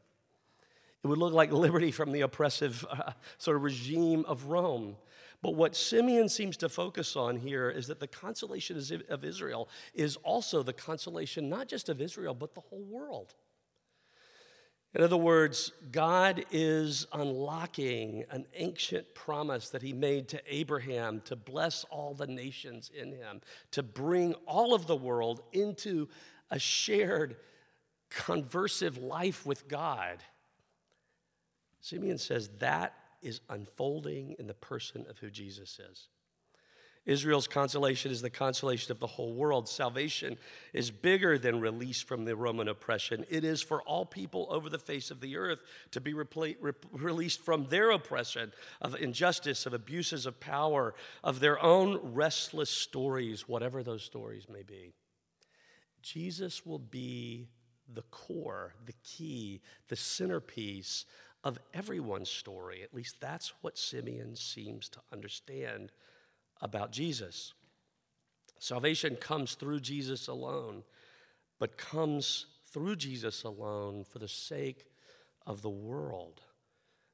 It 1.02 1.06
would 1.06 1.18
look 1.18 1.32
like 1.32 1.50
liberty 1.52 1.90
from 1.90 2.12
the 2.12 2.20
oppressive 2.22 2.84
uh, 2.90 3.12
sort 3.38 3.56
of 3.56 3.62
regime 3.62 4.24
of 4.26 4.44
Rome. 4.44 4.96
But 5.42 5.54
what 5.54 5.74
Simeon 5.74 6.28
seems 6.28 6.56
to 6.58 6.68
focus 6.68 7.16
on 7.16 7.36
here 7.36 7.70
is 7.70 7.86
that 7.86 7.98
the 7.98 8.06
consolation 8.06 9.02
of 9.08 9.24
Israel 9.24 9.68
is 9.94 10.16
also 10.16 10.62
the 10.62 10.74
consolation 10.74 11.48
not 11.48 11.66
just 11.66 11.88
of 11.88 12.00
Israel, 12.00 12.34
but 12.34 12.54
the 12.54 12.60
whole 12.60 12.82
world. 12.82 13.34
In 14.94 15.02
other 15.02 15.16
words, 15.16 15.70
God 15.92 16.44
is 16.50 17.06
unlocking 17.12 18.24
an 18.30 18.46
ancient 18.54 19.14
promise 19.14 19.70
that 19.70 19.82
he 19.82 19.92
made 19.92 20.28
to 20.28 20.42
Abraham 20.48 21.20
to 21.26 21.36
bless 21.36 21.84
all 21.90 22.12
the 22.12 22.26
nations 22.26 22.90
in 22.92 23.12
him, 23.12 23.40
to 23.70 23.84
bring 23.84 24.34
all 24.46 24.74
of 24.74 24.88
the 24.88 24.96
world 24.96 25.42
into 25.52 26.08
a 26.50 26.58
shared 26.58 27.36
conversive 28.10 29.00
life 29.00 29.46
with 29.46 29.68
God. 29.68 30.18
Simeon 31.80 32.18
says 32.18 32.50
that 32.58 32.94
is 33.22 33.40
unfolding 33.48 34.34
in 34.38 34.48
the 34.48 34.54
person 34.54 35.06
of 35.08 35.18
who 35.18 35.30
Jesus 35.30 35.78
is. 35.78 36.08
Israel's 37.06 37.48
consolation 37.48 38.10
is 38.10 38.20
the 38.20 38.30
consolation 38.30 38.92
of 38.92 39.00
the 39.00 39.06
whole 39.06 39.32
world. 39.32 39.68
Salvation 39.68 40.36
is 40.74 40.90
bigger 40.90 41.38
than 41.38 41.60
release 41.60 42.02
from 42.02 42.24
the 42.24 42.36
Roman 42.36 42.68
oppression. 42.68 43.24
It 43.30 43.42
is 43.42 43.62
for 43.62 43.82
all 43.82 44.04
people 44.04 44.46
over 44.50 44.68
the 44.68 44.78
face 44.78 45.10
of 45.10 45.20
the 45.20 45.36
earth 45.36 45.60
to 45.92 46.00
be 46.00 46.12
re- 46.12 46.26
released 46.92 47.40
from 47.40 47.66
their 47.66 47.90
oppression 47.90 48.52
of 48.82 48.94
injustice, 48.94 49.64
of 49.64 49.72
abuses 49.72 50.26
of 50.26 50.40
power, 50.40 50.94
of 51.24 51.40
their 51.40 51.60
own 51.62 51.98
restless 52.12 52.70
stories, 52.70 53.48
whatever 53.48 53.82
those 53.82 54.02
stories 54.02 54.46
may 54.48 54.62
be. 54.62 54.92
Jesus 56.02 56.66
will 56.66 56.78
be 56.78 57.48
the 57.92 58.02
core, 58.10 58.74
the 58.84 58.94
key, 59.02 59.62
the 59.88 59.96
centerpiece 59.96 61.06
of 61.42 61.58
everyone's 61.72 62.30
story. 62.30 62.82
At 62.82 62.94
least 62.94 63.16
that's 63.20 63.52
what 63.62 63.78
Simeon 63.78 64.36
seems 64.36 64.88
to 64.90 65.00
understand 65.12 65.92
about 66.60 66.92
Jesus. 66.92 67.54
Salvation 68.58 69.16
comes 69.16 69.54
through 69.54 69.80
Jesus 69.80 70.28
alone, 70.28 70.82
but 71.58 71.78
comes 71.78 72.46
through 72.66 72.96
Jesus 72.96 73.42
alone 73.42 74.04
for 74.04 74.18
the 74.18 74.28
sake 74.28 74.84
of 75.46 75.62
the 75.62 75.70
world. 75.70 76.40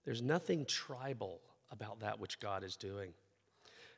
There's 0.04 0.22
nothing 0.22 0.64
tribal 0.66 1.40
about 1.70 2.00
that 2.00 2.20
which 2.20 2.40
God 2.40 2.64
is 2.64 2.76
doing. 2.76 3.12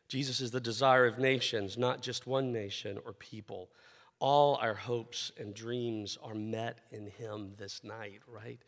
Jesus 0.08 0.40
is 0.40 0.50
the 0.50 0.60
desire 0.60 1.06
of 1.06 1.18
nations, 1.18 1.76
not 1.76 2.00
just 2.00 2.26
one 2.26 2.50
nation 2.52 2.98
or 3.04 3.12
people. 3.12 3.68
All 4.20 4.56
our 4.56 4.74
hopes 4.74 5.32
and 5.38 5.54
dreams 5.54 6.18
are 6.22 6.34
met 6.34 6.78
in 6.90 7.06
Him 7.06 7.52
this 7.58 7.84
night, 7.84 8.20
right? 8.26 8.58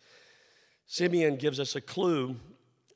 Simeon 0.87 1.37
gives 1.37 1.59
us 1.59 1.75
a 1.75 1.81
clue 1.81 2.37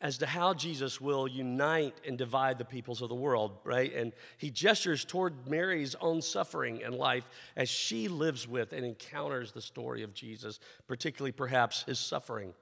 as 0.04 0.18
to 0.18 0.26
how 0.26 0.52
Jesus 0.52 1.00
will 1.00 1.26
unite 1.26 1.98
and 2.06 2.18
divide 2.18 2.58
the 2.58 2.64
peoples 2.64 3.00
of 3.00 3.08
the 3.08 3.14
world, 3.14 3.52
right? 3.64 3.90
And 3.94 4.12
he 4.36 4.50
gestures 4.50 5.02
toward 5.02 5.48
Mary's 5.48 5.94
own 5.94 6.20
suffering 6.20 6.84
and 6.84 6.94
life 6.94 7.26
as 7.56 7.70
she 7.70 8.08
lives 8.08 8.46
with 8.46 8.74
and 8.74 8.84
encounters 8.84 9.52
the 9.52 9.62
story 9.62 10.02
of 10.02 10.12
Jesus, 10.12 10.60
particularly 10.86 11.32
perhaps 11.32 11.84
his 11.84 11.98
suffering. 11.98 12.52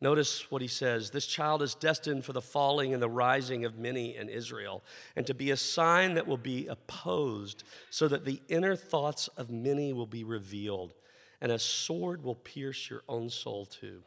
Notice 0.00 0.48
what 0.52 0.62
he 0.62 0.68
says 0.68 1.10
This 1.10 1.26
child 1.26 1.62
is 1.62 1.74
destined 1.74 2.24
for 2.24 2.32
the 2.32 2.40
falling 2.40 2.94
and 2.94 3.02
the 3.02 3.10
rising 3.10 3.64
of 3.64 3.76
many 3.76 4.14
in 4.16 4.28
Israel, 4.28 4.84
and 5.16 5.26
to 5.26 5.34
be 5.34 5.50
a 5.50 5.56
sign 5.56 6.14
that 6.14 6.28
will 6.28 6.36
be 6.36 6.68
opposed, 6.68 7.64
so 7.90 8.06
that 8.06 8.24
the 8.24 8.40
inner 8.48 8.76
thoughts 8.76 9.28
of 9.36 9.50
many 9.50 9.92
will 9.92 10.06
be 10.06 10.22
revealed, 10.22 10.94
and 11.40 11.50
a 11.50 11.58
sword 11.58 12.22
will 12.22 12.36
pierce 12.36 12.88
your 12.88 13.02
own 13.08 13.28
soul 13.30 13.66
too. 13.66 14.02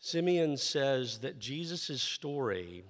Simeon 0.00 0.56
says 0.56 1.18
that 1.18 1.38
Jesus' 1.38 2.00
story 2.00 2.84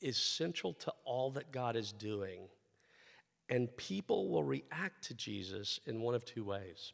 is 0.00 0.16
central 0.16 0.72
to 0.74 0.92
all 1.04 1.30
that 1.32 1.52
God 1.52 1.76
is 1.76 1.92
doing, 1.92 2.42
and 3.48 3.76
people 3.76 4.28
will 4.28 4.44
react 4.44 5.04
to 5.04 5.14
Jesus 5.14 5.80
in 5.86 6.00
one 6.00 6.14
of 6.14 6.24
two 6.24 6.44
ways. 6.44 6.92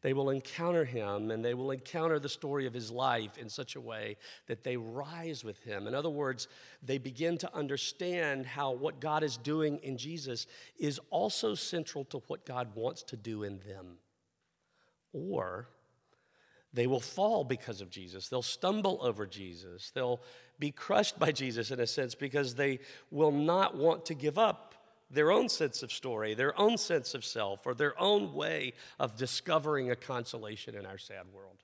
They 0.00 0.12
will 0.12 0.30
encounter 0.30 0.84
him 0.84 1.32
and 1.32 1.44
they 1.44 1.54
will 1.54 1.72
encounter 1.72 2.20
the 2.20 2.28
story 2.28 2.66
of 2.66 2.74
his 2.74 2.90
life 2.90 3.36
in 3.36 3.48
such 3.48 3.74
a 3.74 3.80
way 3.80 4.16
that 4.46 4.62
they 4.62 4.76
rise 4.76 5.42
with 5.42 5.60
him. 5.64 5.88
In 5.88 5.94
other 5.94 6.10
words, 6.10 6.46
they 6.82 6.98
begin 6.98 7.36
to 7.38 7.52
understand 7.54 8.46
how 8.46 8.70
what 8.70 9.00
God 9.00 9.24
is 9.24 9.36
doing 9.36 9.78
in 9.78 9.98
Jesus 9.98 10.46
is 10.78 11.00
also 11.10 11.56
central 11.56 12.04
to 12.06 12.18
what 12.28 12.46
God 12.46 12.68
wants 12.76 13.02
to 13.04 13.16
do 13.16 13.42
in 13.42 13.58
them. 13.58 13.98
Or 15.12 15.68
they 16.72 16.86
will 16.86 17.00
fall 17.00 17.44
because 17.44 17.80
of 17.80 17.90
Jesus. 17.90 18.28
They'll 18.28 18.42
stumble 18.42 18.98
over 19.02 19.26
Jesus. 19.26 19.90
They'll 19.94 20.20
be 20.58 20.70
crushed 20.70 21.18
by 21.18 21.32
Jesus 21.32 21.70
in 21.70 21.80
a 21.80 21.86
sense 21.86 22.14
because 22.14 22.54
they 22.54 22.80
will 23.10 23.32
not 23.32 23.76
want 23.76 24.04
to 24.06 24.14
give 24.14 24.38
up 24.38 24.74
their 25.10 25.30
own 25.30 25.48
sense 25.48 25.82
of 25.82 25.90
story, 25.90 26.34
their 26.34 26.58
own 26.58 26.76
sense 26.76 27.14
of 27.14 27.24
self, 27.24 27.66
or 27.66 27.74
their 27.74 27.98
own 27.98 28.34
way 28.34 28.74
of 28.98 29.16
discovering 29.16 29.90
a 29.90 29.96
consolation 29.96 30.74
in 30.74 30.84
our 30.84 30.98
sad 30.98 31.24
world. 31.32 31.56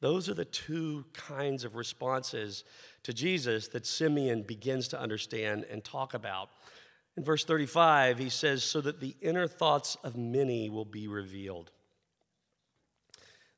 Those 0.00 0.28
are 0.28 0.34
the 0.34 0.44
two 0.44 1.04
kinds 1.12 1.64
of 1.64 1.76
responses 1.76 2.64
to 3.02 3.12
Jesus 3.12 3.68
that 3.68 3.86
Simeon 3.86 4.42
begins 4.42 4.88
to 4.88 5.00
understand 5.00 5.66
and 5.70 5.84
talk 5.84 6.14
about. 6.14 6.50
In 7.16 7.24
verse 7.24 7.44
35, 7.44 8.18
he 8.18 8.28
says, 8.30 8.64
So 8.64 8.80
that 8.80 9.00
the 9.00 9.14
inner 9.20 9.46
thoughts 9.46 9.96
of 10.02 10.16
many 10.16 10.70
will 10.70 10.86
be 10.86 11.06
revealed. 11.06 11.70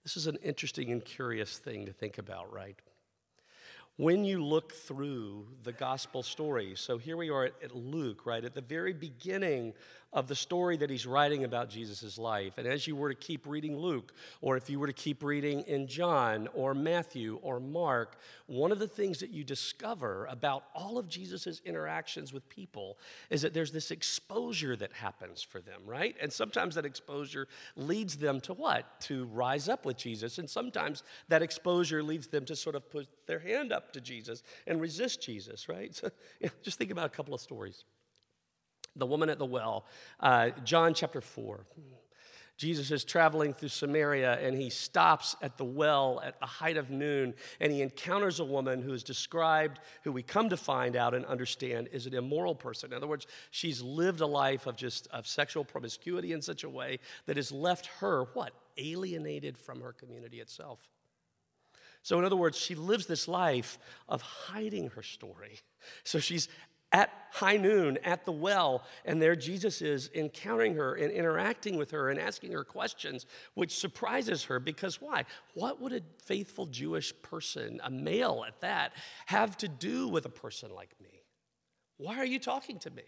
This 0.02 0.16
is 0.16 0.26
an 0.26 0.36
interesting 0.42 0.90
and 0.90 1.04
curious 1.04 1.58
thing 1.58 1.86
to 1.86 1.92
think 1.92 2.18
about, 2.18 2.52
right? 2.52 2.76
When 3.96 4.24
you 4.24 4.42
look 4.42 4.72
through 4.72 5.46
the 5.62 5.72
gospel 5.72 6.22
stories, 6.22 6.80
so 6.80 6.98
here 6.98 7.16
we 7.16 7.30
are 7.30 7.44
at, 7.44 7.54
at 7.62 7.76
Luke, 7.76 8.24
right, 8.24 8.44
at 8.44 8.54
the 8.54 8.62
very 8.62 8.92
beginning 8.92 9.74
of 10.12 10.28
the 10.28 10.34
story 10.34 10.76
that 10.76 10.90
he's 10.90 11.06
writing 11.06 11.44
about 11.44 11.70
Jesus' 11.70 12.18
life. 12.18 12.58
And 12.58 12.66
as 12.66 12.86
you 12.86 12.94
were 12.94 13.08
to 13.08 13.14
keep 13.14 13.46
reading 13.46 13.78
Luke, 13.78 14.12
or 14.40 14.56
if 14.56 14.68
you 14.68 14.78
were 14.78 14.86
to 14.86 14.92
keep 14.92 15.22
reading 15.22 15.60
in 15.62 15.86
John 15.86 16.48
or 16.54 16.74
Matthew 16.74 17.38
or 17.42 17.60
Mark, 17.60 18.18
one 18.46 18.72
of 18.72 18.78
the 18.78 18.86
things 18.86 19.20
that 19.20 19.30
you 19.30 19.42
discover 19.42 20.26
about 20.26 20.64
all 20.74 20.98
of 20.98 21.08
Jesus' 21.08 21.62
interactions 21.64 22.32
with 22.32 22.46
people 22.50 22.98
is 23.30 23.40
that 23.42 23.54
there's 23.54 23.72
this 23.72 23.90
exposure 23.90 24.76
that 24.76 24.92
happens 24.92 25.42
for 25.42 25.60
them, 25.60 25.80
right? 25.86 26.14
And 26.20 26.30
sometimes 26.30 26.74
that 26.74 26.84
exposure 26.84 27.48
leads 27.74 28.16
them 28.16 28.40
to 28.42 28.52
what? 28.52 29.00
To 29.02 29.24
rise 29.26 29.68
up 29.68 29.86
with 29.86 29.96
Jesus. 29.96 30.36
And 30.38 30.48
sometimes 30.48 31.02
that 31.28 31.42
exposure 31.42 32.02
leads 32.02 32.26
them 32.26 32.44
to 32.44 32.56
sort 32.56 32.76
of 32.76 32.90
put 32.90 33.08
their 33.26 33.38
hand 33.38 33.72
up 33.72 33.92
to 33.94 34.00
Jesus 34.00 34.42
and 34.66 34.80
resist 34.80 35.22
Jesus, 35.22 35.68
right? 35.68 35.90
So 36.02 36.10
you 36.40 36.46
know, 36.46 36.52
just 36.62 36.78
think 36.78 36.90
about 36.90 37.06
a 37.06 37.10
couple 37.10 37.32
of 37.32 37.40
stories 37.40 37.84
the 38.96 39.06
woman 39.06 39.28
at 39.30 39.38
the 39.38 39.46
well. 39.46 39.84
Uh, 40.20 40.50
John 40.64 40.94
chapter 40.94 41.20
4. 41.20 41.64
Jesus 42.58 42.92
is 42.92 43.02
traveling 43.02 43.54
through 43.54 43.70
Samaria 43.70 44.38
and 44.40 44.56
he 44.56 44.70
stops 44.70 45.34
at 45.42 45.56
the 45.56 45.64
well 45.64 46.20
at 46.22 46.38
the 46.38 46.46
height 46.46 46.76
of 46.76 46.90
noon 46.90 47.34
and 47.60 47.72
he 47.72 47.82
encounters 47.82 48.38
a 48.38 48.44
woman 48.44 48.82
who 48.82 48.92
is 48.92 49.02
described, 49.02 49.80
who 50.04 50.12
we 50.12 50.22
come 50.22 50.48
to 50.50 50.56
find 50.56 50.94
out 50.94 51.12
and 51.12 51.24
understand 51.24 51.88
is 51.90 52.06
an 52.06 52.14
immoral 52.14 52.54
person. 52.54 52.92
In 52.92 52.96
other 52.96 53.08
words, 53.08 53.26
she's 53.50 53.82
lived 53.82 54.20
a 54.20 54.26
life 54.26 54.66
of 54.66 54.76
just 54.76 55.08
of 55.08 55.26
sexual 55.26 55.64
promiscuity 55.64 56.32
in 56.32 56.42
such 56.42 56.62
a 56.62 56.68
way 56.68 57.00
that 57.26 57.36
has 57.36 57.50
left 57.50 57.86
her 57.98 58.26
what? 58.34 58.52
Alienated 58.78 59.58
from 59.58 59.80
her 59.80 59.92
community 59.92 60.38
itself. 60.38 60.88
So, 62.02 62.18
in 62.18 62.24
other 62.24 62.36
words, 62.36 62.58
she 62.58 62.74
lives 62.74 63.06
this 63.06 63.28
life 63.28 63.78
of 64.08 64.22
hiding 64.22 64.90
her 64.90 65.02
story. 65.02 65.60
So 66.04 66.18
she's 66.18 66.48
at 66.92 67.10
high 67.30 67.56
noon 67.56 67.98
at 68.04 68.26
the 68.26 68.32
well, 68.32 68.84
and 69.04 69.20
there 69.20 69.34
Jesus 69.34 69.80
is 69.80 70.10
encountering 70.14 70.74
her 70.74 70.94
and 70.94 71.10
interacting 71.10 71.76
with 71.76 71.90
her 71.90 72.10
and 72.10 72.20
asking 72.20 72.52
her 72.52 72.62
questions, 72.64 73.26
which 73.54 73.78
surprises 73.78 74.44
her 74.44 74.60
because 74.60 75.00
why? 75.00 75.24
What 75.54 75.80
would 75.80 75.92
a 75.92 76.02
faithful 76.24 76.66
Jewish 76.66 77.12
person, 77.22 77.80
a 77.82 77.90
male 77.90 78.44
at 78.46 78.60
that, 78.60 78.92
have 79.26 79.56
to 79.58 79.68
do 79.68 80.08
with 80.08 80.26
a 80.26 80.30
person 80.30 80.74
like 80.74 80.94
me? 81.02 81.22
Why 81.96 82.18
are 82.18 82.26
you 82.26 82.38
talking 82.38 82.78
to 82.80 82.90
me? 82.90 83.04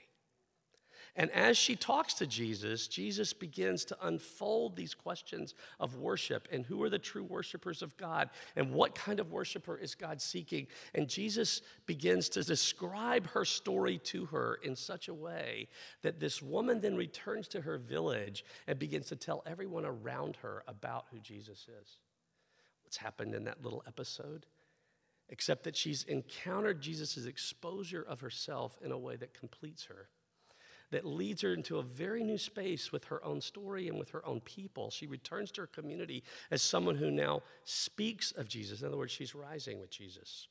And 1.17 1.31
as 1.31 1.57
she 1.57 1.77
talks 1.77 2.15
to 2.15 2.27
Jesus, 2.27 2.89
Jesus 2.89 3.33
begins 3.33 3.85
to 3.85 3.97
unfold 4.03 4.75
these 4.75 4.95
questions 4.95 5.55
of 5.79 5.95
worship 5.97 6.49
and 6.51 6.67
who 6.67 6.83
are 6.83 6.91
the 6.91 6.99
true 6.99 7.23
worshipers 7.23 7.83
of 7.83 7.97
God 7.97 8.31
and 8.57 8.73
what 8.73 8.97
kind 8.97 9.21
of 9.21 9.31
worshiper 9.31 9.77
is 9.77 9.95
God 9.95 10.21
seeking. 10.21 10.67
And 10.93 11.09
Jesus 11.09 11.63
begins 11.87 12.29
to 12.31 12.43
describe 12.43 13.29
her 13.29 13.45
story 13.45 13.99
to 13.99 14.27
her 14.27 14.59
in 14.65 14.75
such 14.75 15.07
a 15.07 15.15
way 15.15 15.69
that 16.03 16.19
this 16.19 16.43
woman 16.43 16.81
then 16.81 16.97
returns 16.97 17.47
to 17.49 17.61
her 17.61 17.79
village 17.79 18.45
and 18.67 18.77
begins 18.77 19.07
to 19.07 19.17
tell 19.17 19.45
everyone 19.47 19.85
around 19.85 20.37
her 20.43 20.65
about 20.67 21.07
who 21.13 21.21
Jesus 21.21 21.69
is. 21.81 21.99
What's 22.83 22.97
happened 22.97 23.37
in 23.37 23.45
that 23.45 23.63
little 23.63 23.85
episode? 23.87 24.47
Except 25.29 25.63
that 25.63 25.77
she's 25.77 26.03
encountered 26.03 26.81
Jesus' 26.81 27.25
exposure 27.25 28.03
of 28.03 28.21
herself 28.21 28.77
in 28.85 28.91
a 28.91 28.99
way 28.99 29.15
that 29.15 29.33
completes 29.33 29.85
her 29.85 30.09
that 30.95 31.05
leads 31.05 31.43
her 31.43 31.53
into 31.53 31.79
a 31.79 31.83
very 31.83 32.23
new 32.23 32.39
space 32.39 32.93
with 32.93 33.03
her 33.07 33.23
own 33.25 33.41
story 33.41 33.89
and 33.89 33.99
with 33.99 34.11
her 34.11 34.25
own 34.25 34.41
people. 34.41 34.91
She 34.91 35.09
returns 35.09 35.51
to 35.53 35.63
her 35.63 35.67
community 35.67 36.23
as 36.53 36.63
someone 36.63 36.95
who 36.95 37.11
now 37.11 37.43
speaks 37.65 38.31
of 38.31 38.47
Jesus. 38.47 38.81
In 38.81 38.87
other 38.87 38.97
words, 38.97 39.11
she's 39.11 39.35
rising 39.35 39.81
with 39.81 39.91
Jesus. 39.91 40.47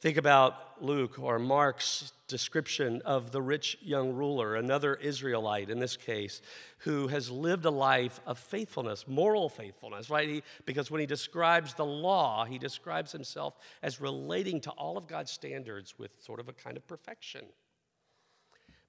Think 0.00 0.16
about 0.16 0.80
Luke 0.80 1.18
or 1.18 1.40
Mark's 1.40 2.12
description 2.28 3.02
of 3.04 3.32
the 3.32 3.42
rich 3.42 3.76
young 3.82 4.12
ruler, 4.12 4.54
another 4.54 4.94
Israelite 4.94 5.70
in 5.70 5.80
this 5.80 5.96
case, 5.96 6.40
who 6.78 7.08
has 7.08 7.32
lived 7.32 7.64
a 7.64 7.70
life 7.70 8.20
of 8.26 8.38
faithfulness, 8.38 9.08
moral 9.08 9.48
faithfulness, 9.48 10.08
right? 10.08 10.28
He, 10.28 10.42
because 10.66 10.88
when 10.88 11.00
he 11.00 11.06
describes 11.06 11.74
the 11.74 11.84
law, 11.84 12.44
he 12.44 12.58
describes 12.58 13.10
himself 13.10 13.56
as 13.82 14.00
relating 14.00 14.60
to 14.60 14.70
all 14.70 14.96
of 14.96 15.08
God's 15.08 15.32
standards 15.32 15.98
with 15.98 16.12
sort 16.22 16.38
of 16.38 16.48
a 16.48 16.52
kind 16.52 16.76
of 16.76 16.86
perfection 16.86 17.46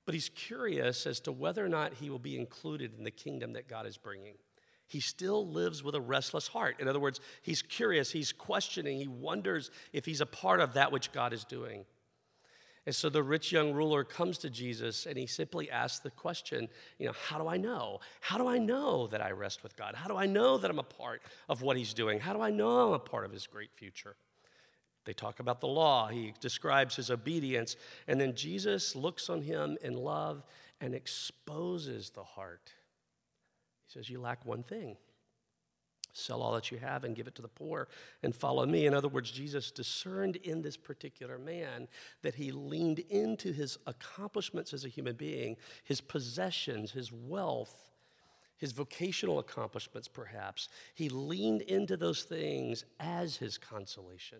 but 0.10 0.16
he's 0.16 0.30
curious 0.30 1.06
as 1.06 1.20
to 1.20 1.32
whether 1.32 1.64
or 1.64 1.70
not 1.70 1.94
he 1.94 2.10
will 2.10 2.18
be 2.18 2.36
included 2.36 2.98
in 2.98 3.04
the 3.04 3.12
kingdom 3.12 3.54
that 3.54 3.68
God 3.68 3.86
is 3.86 3.96
bringing. 3.96 4.34
He 4.88 5.02
still 5.02 5.46
lives 5.46 5.84
with 5.84 5.94
a 5.94 6.02
restless 6.02 6.48
heart. 6.48 6.78
In 6.80 6.88
other 6.88 7.00
words, 7.00 7.20
he's 7.44 7.62
curious, 7.62 8.10
he's 8.10 8.32
questioning, 8.32 8.98
he 8.98 9.08
wonders 9.08 9.70
if 9.94 10.06
he's 10.06 10.20
a 10.20 10.26
part 10.26 10.62
of 10.62 10.74
that 10.74 10.92
which 10.92 11.12
God 11.12 11.32
is 11.32 11.44
doing. 11.44 11.86
And 12.88 12.96
so 12.96 13.08
the 13.08 13.22
rich 13.22 13.52
young 13.52 13.72
ruler 13.72 14.04
comes 14.04 14.40
to 14.40 14.50
Jesus 14.50 15.06
and 15.06 15.16
he 15.16 15.28
simply 15.28 15.70
asks 15.70 16.00
the 16.00 16.10
question, 16.10 16.70
you 16.98 17.06
know, 17.06 17.14
how 17.28 17.38
do 17.38 17.48
I 17.48 17.58
know? 17.58 18.00
How 18.20 18.40
do 18.40 18.48
I 18.48 18.58
know 18.58 19.06
that 19.06 19.22
I 19.22 19.30
rest 19.30 19.62
with 19.62 19.76
God? 19.76 19.94
How 19.94 20.08
do 20.08 20.16
I 20.16 20.26
know 20.26 20.58
that 20.58 20.72
I'm 20.72 20.80
a 20.80 20.84
part 20.84 21.22
of 21.48 21.62
what 21.62 21.78
he's 21.78 21.94
doing? 21.94 22.20
How 22.20 22.34
do 22.34 22.42
I 22.42 22.50
know 22.50 22.88
I'm 22.88 22.94
a 22.94 22.98
part 22.98 23.26
of 23.26 23.32
his 23.32 23.46
great 23.46 23.76
future? 23.76 24.16
They 25.10 25.14
talk 25.14 25.40
about 25.40 25.60
the 25.60 25.68
law. 25.68 26.10
He 26.10 26.36
describes 26.40 26.96
his 26.96 27.10
obedience. 27.10 27.78
And 28.08 28.22
then 28.22 28.36
Jesus 28.36 28.96
looks 28.96 29.28
on 29.28 29.42
him 29.42 29.76
in 29.82 29.96
love 29.96 30.44
and 30.80 30.94
exposes 30.94 32.12
the 32.12 32.22
heart. 32.22 32.74
He 33.88 33.94
says, 33.94 34.08
You 34.08 34.22
lack 34.22 34.46
one 34.46 34.62
thing. 34.62 34.98
Sell 36.14 36.44
all 36.44 36.54
that 36.54 36.70
you 36.70 36.78
have 36.78 37.06
and 37.06 37.16
give 37.16 37.26
it 37.26 37.34
to 37.34 37.42
the 37.42 37.48
poor 37.48 37.88
and 38.22 38.36
follow 38.36 38.68
me. 38.68 38.86
In 38.86 38.94
other 38.94 39.08
words, 39.08 39.32
Jesus 39.32 39.72
discerned 39.72 40.36
in 40.36 40.62
this 40.62 40.78
particular 40.78 41.40
man 41.40 41.88
that 42.22 42.36
he 42.36 42.52
leaned 42.52 43.00
into 43.10 43.52
his 43.52 43.80
accomplishments 43.88 44.74
as 44.74 44.86
a 44.86 44.90
human 44.90 45.16
being, 45.16 45.58
his 45.86 46.02
possessions, 46.02 46.92
his 46.92 47.12
wealth, 47.12 47.90
his 48.58 48.74
vocational 48.74 49.40
accomplishments, 49.40 50.08
perhaps. 50.08 50.70
He 50.94 51.10
leaned 51.10 51.64
into 51.64 51.98
those 51.98 52.22
things 52.22 52.86
as 53.00 53.38
his 53.38 53.58
consolation. 53.58 54.38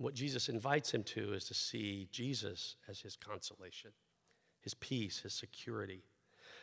What 0.00 0.14
Jesus 0.14 0.48
invites 0.48 0.94
him 0.94 1.02
to 1.04 1.34
is 1.34 1.44
to 1.44 1.54
see 1.54 2.08
Jesus 2.10 2.76
as 2.88 3.00
his 3.00 3.16
consolation, 3.16 3.90
his 4.62 4.72
peace, 4.72 5.18
his 5.18 5.34
security. 5.34 6.00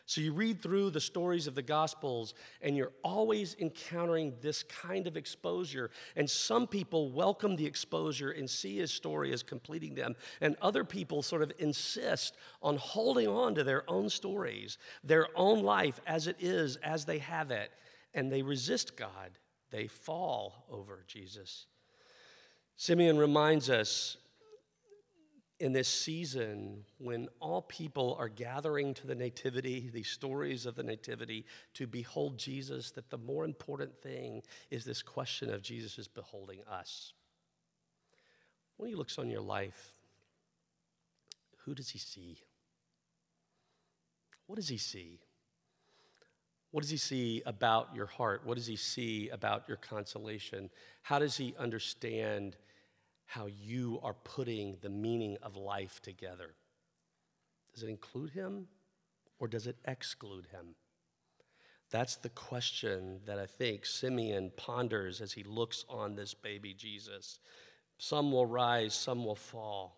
So 0.07 0.21
you 0.21 0.33
read 0.33 0.59
through 0.59 0.89
the 0.89 0.99
stories 0.99 1.45
of 1.45 1.53
the 1.53 1.61
Gospels, 1.61 2.33
and 2.63 2.75
you're 2.75 2.93
always 3.03 3.55
encountering 3.59 4.33
this 4.41 4.63
kind 4.63 5.05
of 5.05 5.15
exposure. 5.15 5.91
And 6.15 6.27
some 6.27 6.65
people 6.65 7.11
welcome 7.11 7.55
the 7.55 7.67
exposure 7.67 8.31
and 8.31 8.49
see 8.49 8.77
his 8.77 8.91
story 8.91 9.31
as 9.31 9.43
completing 9.43 9.93
them. 9.93 10.15
And 10.41 10.55
other 10.59 10.83
people 10.83 11.21
sort 11.21 11.43
of 11.43 11.51
insist 11.59 12.37
on 12.63 12.77
holding 12.77 13.27
on 13.27 13.53
to 13.53 13.63
their 13.63 13.87
own 13.87 14.09
stories, 14.09 14.79
their 15.03 15.27
own 15.35 15.61
life 15.61 15.99
as 16.07 16.25
it 16.25 16.37
is, 16.39 16.77
as 16.77 17.05
they 17.05 17.19
have 17.19 17.51
it. 17.51 17.69
And 18.15 18.31
they 18.31 18.41
resist 18.41 18.97
God, 18.97 19.37
they 19.69 19.85
fall 19.85 20.65
over 20.71 21.03
Jesus. 21.05 21.67
Simeon 22.77 23.17
reminds 23.17 23.71
us 23.71 24.17
in 25.59 25.73
this 25.73 25.87
season 25.87 26.83
when 26.99 27.27
all 27.39 27.63
people 27.63 28.15
are 28.19 28.29
gathering 28.29 28.93
to 28.93 29.07
the 29.07 29.15
Nativity, 29.15 29.89
these 29.91 30.09
stories 30.09 30.67
of 30.67 30.75
the 30.75 30.83
Nativity, 30.83 31.43
to 31.73 31.87
behold 31.87 32.37
Jesus, 32.37 32.91
that 32.91 33.09
the 33.09 33.17
more 33.17 33.45
important 33.45 33.97
thing 34.03 34.43
is 34.69 34.85
this 34.85 35.01
question 35.01 35.51
of 35.51 35.63
Jesus 35.63 36.07
beholding 36.07 36.59
us. 36.69 37.13
When 38.77 38.89
he 38.89 38.95
looks 38.95 39.17
on 39.17 39.31
your 39.31 39.41
life, 39.41 39.93
who 41.65 41.73
does 41.73 41.89
he 41.89 41.97
see? 41.97 42.37
What 44.45 44.57
does 44.57 44.69
he 44.69 44.77
see? 44.77 45.19
What 46.69 46.81
does 46.81 46.91
he 46.91 46.97
see 46.97 47.41
about 47.47 47.95
your 47.95 48.05
heart? 48.05 48.41
What 48.45 48.55
does 48.55 48.67
he 48.67 48.75
see 48.75 49.29
about 49.29 49.63
your 49.67 49.77
consolation? 49.77 50.69
How 51.01 51.17
does 51.17 51.35
he 51.35 51.55
understand? 51.57 52.55
How 53.27 53.45
you 53.45 53.99
are 54.01 54.13
putting 54.13 54.77
the 54.81 54.89
meaning 54.89 55.37
of 55.43 55.55
life 55.55 56.01
together. 56.01 56.55
Does 57.73 57.83
it 57.83 57.89
include 57.89 58.31
him 58.31 58.67
or 59.37 59.47
does 59.47 59.67
it 59.67 59.75
exclude 59.85 60.47
him? 60.47 60.75
That's 61.91 62.15
the 62.15 62.29
question 62.29 63.19
that 63.25 63.37
I 63.37 63.45
think 63.45 63.85
Simeon 63.85 64.51
ponders 64.57 65.21
as 65.21 65.33
he 65.33 65.43
looks 65.43 65.85
on 65.89 66.15
this 66.15 66.33
baby 66.33 66.73
Jesus. 66.73 67.39
Some 67.97 68.31
will 68.31 68.45
rise, 68.45 68.93
some 68.93 69.23
will 69.23 69.35
fall. 69.35 69.95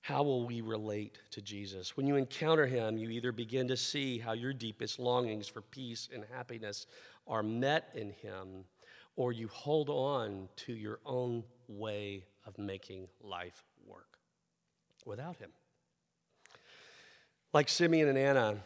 How 0.00 0.22
will 0.22 0.46
we 0.46 0.60
relate 0.60 1.18
to 1.30 1.40
Jesus? 1.40 1.96
When 1.96 2.06
you 2.06 2.16
encounter 2.16 2.66
him, 2.66 2.98
you 2.98 3.08
either 3.10 3.32
begin 3.32 3.68
to 3.68 3.76
see 3.76 4.18
how 4.18 4.32
your 4.32 4.52
deepest 4.52 4.98
longings 4.98 5.48
for 5.48 5.62
peace 5.62 6.08
and 6.12 6.24
happiness 6.30 6.86
are 7.26 7.42
met 7.42 7.88
in 7.94 8.10
him, 8.10 8.64
or 9.16 9.32
you 9.32 9.48
hold 9.48 9.88
on 9.88 10.48
to 10.56 10.74
your 10.74 11.00
own 11.06 11.42
way 11.68 12.24
of 12.46 12.58
making 12.58 13.08
life 13.20 13.64
work 13.86 14.18
without 15.04 15.36
him. 15.36 15.50
Like 17.52 17.68
Simeon 17.68 18.08
and 18.08 18.18
Anna, 18.18 18.56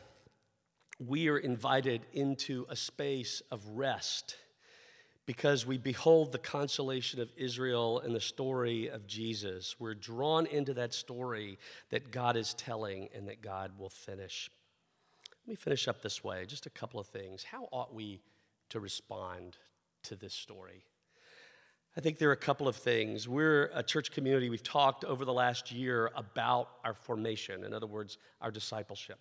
we 0.99 1.29
are 1.29 1.39
invited 1.39 2.03
into 2.13 2.67
a 2.69 2.77
space 2.77 3.43
of 3.51 3.65
rest 3.75 4.37
because 5.27 5.67
we 5.67 5.77
behold 5.77 6.33
the 6.33 6.39
consolation 6.39 7.21
of 7.21 7.31
Israel 7.37 8.01
and 8.01 8.15
the 8.15 8.21
story 8.21 8.89
of 8.89 9.07
Jesus. 9.07 9.77
We're 9.79 9.95
drawn 9.95 10.47
into 10.47 10.73
that 10.75 10.95
story 10.95 11.59
that 11.91 12.11
God 12.11 12.35
is 12.35 12.55
telling 12.55 13.11
and 13.15 13.29
that 13.29 13.43
God 13.43 13.73
will 13.79 13.91
finish. 13.91 14.51
Let 15.47 15.51
me 15.51 15.55
finish 15.55 15.87
up 15.87 16.01
this 16.01 16.25
way 16.25 16.47
just 16.47 16.65
a 16.65 16.71
couple 16.71 16.99
of 16.99 17.09
things. 17.09 17.45
How 17.45 17.69
ought 17.71 17.95
we 17.95 18.23
to 18.71 18.81
respond 18.81 19.59
to 20.05 20.17
this 20.17 20.33
story? 20.33 20.85
I 21.99 22.01
think 22.01 22.19
there 22.19 22.29
are 22.29 22.33
a 22.33 22.37
couple 22.37 22.69
of 22.69 22.77
things. 22.77 23.27
We're 23.27 23.73
a 23.75 23.83
church 23.83 24.13
community. 24.13 24.51
We've 24.51 24.63
talked 24.63 25.05
over 25.05 25.25
the 25.25 25.33
last 25.33 25.73
year 25.73 26.13
about 26.15 26.69
our 26.85 26.95
formation, 26.95 27.65
in 27.65 27.75
other 27.75 27.89
words, 27.89 28.19
our 28.41 28.53
discipleship. 28.53 29.19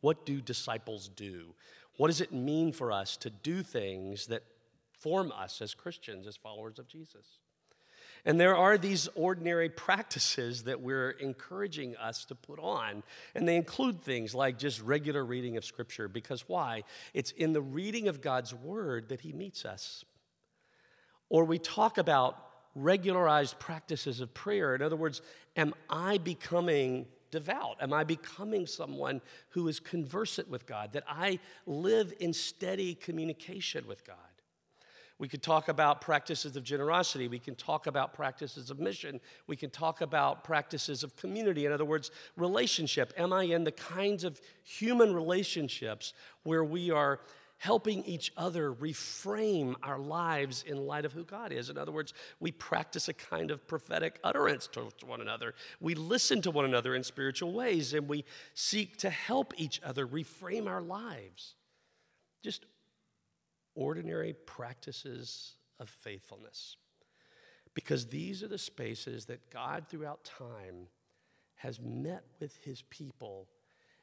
What 0.00 0.26
do 0.26 0.40
disciples 0.40 1.08
do? 1.14 1.54
What 1.96 2.08
does 2.08 2.20
it 2.20 2.32
mean 2.32 2.72
for 2.72 2.90
us 2.90 3.16
to 3.18 3.30
do 3.30 3.62
things 3.62 4.26
that 4.26 4.42
form 4.98 5.30
us 5.30 5.62
as 5.62 5.72
Christians, 5.72 6.26
as 6.26 6.36
followers 6.36 6.80
of 6.80 6.88
Jesus? 6.88 7.38
And 8.24 8.40
there 8.40 8.56
are 8.56 8.76
these 8.76 9.08
ordinary 9.14 9.68
practices 9.68 10.64
that 10.64 10.80
we're 10.80 11.10
encouraging 11.10 11.94
us 11.98 12.24
to 12.24 12.34
put 12.34 12.58
on. 12.58 13.04
And 13.36 13.46
they 13.46 13.54
include 13.54 14.02
things 14.02 14.34
like 14.34 14.58
just 14.58 14.82
regular 14.82 15.24
reading 15.24 15.56
of 15.56 15.64
Scripture. 15.64 16.08
Because 16.08 16.48
why? 16.48 16.82
It's 17.14 17.30
in 17.30 17.52
the 17.52 17.62
reading 17.62 18.08
of 18.08 18.20
God's 18.20 18.52
Word 18.52 19.10
that 19.10 19.20
He 19.20 19.32
meets 19.32 19.64
us. 19.64 20.04
Or 21.30 21.44
we 21.44 21.58
talk 21.58 21.96
about 21.96 22.36
regularized 22.74 23.58
practices 23.58 24.20
of 24.20 24.34
prayer. 24.34 24.74
In 24.74 24.82
other 24.82 24.96
words, 24.96 25.22
am 25.56 25.72
I 25.88 26.18
becoming 26.18 27.06
devout? 27.30 27.76
Am 27.80 27.92
I 27.92 28.04
becoming 28.04 28.66
someone 28.66 29.20
who 29.50 29.68
is 29.68 29.80
conversant 29.80 30.50
with 30.50 30.66
God? 30.66 30.92
That 30.92 31.04
I 31.08 31.38
live 31.66 32.12
in 32.20 32.32
steady 32.32 32.94
communication 32.94 33.86
with 33.86 34.04
God? 34.04 34.16
We 35.18 35.28
could 35.28 35.42
talk 35.42 35.68
about 35.68 36.00
practices 36.00 36.56
of 36.56 36.64
generosity. 36.64 37.28
We 37.28 37.38
can 37.38 37.54
talk 37.54 37.86
about 37.86 38.14
practices 38.14 38.70
of 38.70 38.80
mission. 38.80 39.20
We 39.46 39.54
can 39.54 39.68
talk 39.68 40.00
about 40.00 40.44
practices 40.44 41.04
of 41.04 41.14
community. 41.14 41.66
In 41.66 41.72
other 41.72 41.84
words, 41.84 42.10
relationship. 42.36 43.12
Am 43.18 43.30
I 43.30 43.42
in 43.44 43.64
the 43.64 43.72
kinds 43.72 44.24
of 44.24 44.40
human 44.64 45.14
relationships 45.14 46.14
where 46.42 46.64
we 46.64 46.90
are 46.90 47.20
helping 47.60 48.02
each 48.04 48.32
other 48.38 48.72
reframe 48.72 49.74
our 49.82 49.98
lives 49.98 50.64
in 50.66 50.78
light 50.78 51.04
of 51.04 51.12
who 51.12 51.24
God 51.24 51.52
is. 51.52 51.68
In 51.68 51.76
other 51.76 51.92
words, 51.92 52.14
we 52.40 52.52
practice 52.52 53.06
a 53.08 53.12
kind 53.12 53.50
of 53.50 53.68
prophetic 53.68 54.18
utterance 54.24 54.66
to, 54.68 54.88
one 55.04 55.20
another. 55.20 55.54
We 55.78 55.94
listen 55.94 56.40
to 56.42 56.50
one 56.50 56.64
another 56.64 56.94
in 56.94 57.04
spiritual 57.04 57.52
ways, 57.52 57.92
and 57.92 58.08
we 58.08 58.24
seek 58.54 58.96
to 58.98 59.10
help 59.10 59.52
each 59.58 59.78
other 59.84 60.06
reframe 60.06 60.68
our 60.68 60.80
lives. 60.80 61.54
Just 62.42 62.64
ordinary 63.74 64.32
practices 64.46 65.52
of 65.78 65.90
faithfulness. 65.90 66.78
Because 67.74 68.06
these 68.06 68.42
are 68.42 68.48
the 68.48 68.56
spaces 68.56 69.26
that 69.26 69.50
God, 69.50 69.84
throughout 69.86 70.24
time, 70.24 70.86
has 71.56 71.78
met 71.78 72.24
with 72.40 72.56
his 72.64 72.80
people 72.88 73.48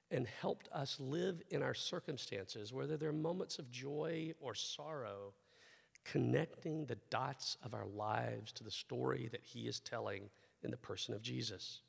and 0.10 0.28
helped 0.42 0.70
us 0.72 0.98
live 1.00 1.42
in 1.50 1.62
our 1.62 1.74
circumstances, 1.74 2.74
whether 2.74 2.98
they're 2.98 3.12
moments 3.12 3.60
of 3.60 3.70
joy 3.72 4.34
or 4.40 4.56
sorrow, 4.56 5.34
connecting 6.06 6.86
the 6.86 6.98
dots 7.10 7.58
of 7.64 7.74
our 7.74 7.86
lives 7.86 8.52
to 8.54 8.64
the 8.64 8.72
story 8.72 9.28
that 9.32 9.44
He 9.44 9.68
is 9.68 9.80
telling 9.80 10.30
in 10.64 10.72
the 10.72 10.78
person 10.78 11.14
of 11.14 11.22
Jesus. 11.22 11.82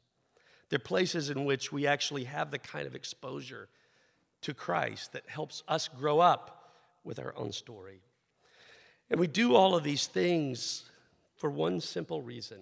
They're 0.69 0.79
places 0.79 1.31
in 1.31 1.45
which 1.45 1.73
we 1.73 1.87
actually 1.87 2.25
have 2.25 2.51
the 2.51 2.59
kind 2.59 2.87
of 2.87 2.95
exposure 2.95 3.69
to 4.43 4.55
Christ 4.55 5.13
that 5.13 5.29
helps 5.29 5.63
us 5.69 5.89
grow 5.89 6.21
up 6.21 6.73
with 7.05 7.19
our 7.19 7.35
own 7.37 7.53
story. 7.53 8.01
And 9.11 9.19
we 9.19 9.27
do 9.27 9.55
all 9.55 9.75
of 9.75 9.85
these 9.85 10.07
things 10.07 10.85
for 11.37 11.51
one 11.51 11.81
simple 11.81 12.21
reason 12.21 12.59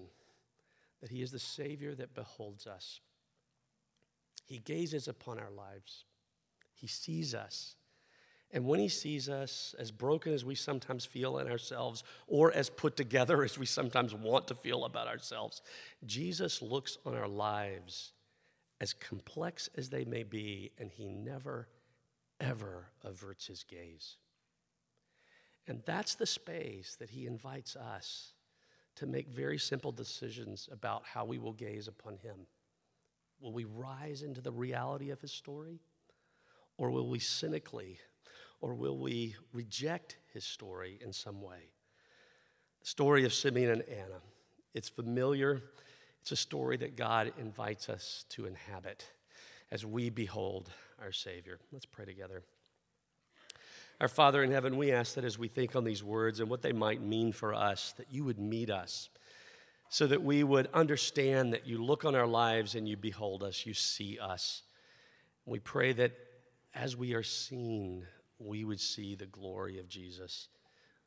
that 1.00 1.10
He 1.10 1.22
is 1.22 1.32
the 1.32 1.38
Savior 1.38 1.94
that 1.94 2.14
beholds 2.14 2.66
us. 2.66 3.00
He 4.46 4.58
gazes 4.58 5.08
upon 5.08 5.38
our 5.38 5.50
lives, 5.50 6.04
He 6.72 6.86
sees 6.86 7.34
us. 7.34 7.76
And 8.52 8.64
when 8.64 8.78
He 8.78 8.88
sees 8.88 9.28
us, 9.28 9.74
as 9.78 9.90
broken 9.90 10.32
as 10.32 10.44
we 10.44 10.54
sometimes 10.54 11.04
feel 11.04 11.38
in 11.38 11.50
ourselves, 11.50 12.04
or 12.26 12.52
as 12.52 12.70
put 12.70 12.96
together 12.96 13.42
as 13.44 13.58
we 13.58 13.66
sometimes 13.66 14.14
want 14.14 14.46
to 14.48 14.54
feel 14.54 14.84
about 14.84 15.08
ourselves, 15.08 15.62
Jesus 16.06 16.62
looks 16.62 16.96
on 17.04 17.14
our 17.14 17.28
lives 17.28 18.12
as 18.80 18.92
complex 18.92 19.68
as 19.76 19.90
they 19.90 20.04
may 20.04 20.22
be, 20.22 20.70
and 20.78 20.90
He 20.90 21.06
never, 21.06 21.68
ever 22.40 22.88
averts 23.02 23.46
his 23.46 23.62
gaze. 23.62 24.16
And 25.66 25.82
that's 25.84 26.14
the 26.14 26.26
space 26.26 26.96
that 27.00 27.10
he 27.10 27.26
invites 27.26 27.76
us 27.76 28.32
to 28.96 29.06
make 29.06 29.28
very 29.28 29.58
simple 29.58 29.92
decisions 29.92 30.68
about 30.70 31.02
how 31.04 31.24
we 31.24 31.38
will 31.38 31.52
gaze 31.52 31.88
upon 31.88 32.16
him. 32.18 32.46
Will 33.40 33.52
we 33.52 33.64
rise 33.64 34.22
into 34.22 34.40
the 34.40 34.52
reality 34.52 35.10
of 35.10 35.20
his 35.20 35.32
story? 35.32 35.80
Or 36.78 36.90
will 36.90 37.08
we 37.08 37.18
cynically, 37.18 37.98
or 38.60 38.74
will 38.74 38.98
we 38.98 39.34
reject 39.52 40.18
his 40.34 40.44
story 40.44 40.98
in 41.02 41.12
some 41.12 41.40
way? 41.40 41.70
The 42.80 42.86
story 42.86 43.24
of 43.24 43.32
Simeon 43.32 43.70
and 43.70 43.82
Anna. 43.82 44.20
It's 44.74 44.90
familiar. 44.90 45.62
It's 46.20 46.32
a 46.32 46.36
story 46.36 46.76
that 46.78 46.96
God 46.96 47.32
invites 47.38 47.88
us 47.88 48.26
to 48.30 48.46
inhabit 48.46 49.06
as 49.70 49.86
we 49.86 50.10
behold 50.10 50.70
our 51.00 51.12
Savior. 51.12 51.58
Let's 51.72 51.86
pray 51.86 52.04
together. 52.04 52.42
Our 54.00 54.08
Father 54.08 54.42
in 54.42 54.50
heaven, 54.50 54.76
we 54.76 54.92
ask 54.92 55.14
that 55.14 55.24
as 55.24 55.38
we 55.38 55.48
think 55.48 55.74
on 55.74 55.84
these 55.84 56.04
words 56.04 56.40
and 56.40 56.50
what 56.50 56.60
they 56.60 56.72
might 56.72 57.00
mean 57.00 57.32
for 57.32 57.54
us, 57.54 57.94
that 57.96 58.12
you 58.12 58.24
would 58.24 58.38
meet 58.38 58.68
us 58.68 59.08
so 59.88 60.06
that 60.06 60.22
we 60.22 60.42
would 60.42 60.68
understand 60.74 61.52
that 61.52 61.66
you 61.66 61.82
look 61.82 62.04
on 62.04 62.14
our 62.14 62.26
lives 62.26 62.74
and 62.74 62.88
you 62.88 62.96
behold 62.96 63.42
us, 63.42 63.64
you 63.66 63.74
see 63.74 64.18
us. 64.18 64.62
We 65.44 65.58
pray 65.60 65.92
that 65.94 66.12
as 66.74 66.96
we 66.96 67.14
are 67.14 67.22
seen, 67.22 68.06
we 68.38 68.64
would 68.64 68.80
see 68.80 69.14
the 69.14 69.26
glory 69.26 69.78
of 69.78 69.88
Jesus. 69.88 70.48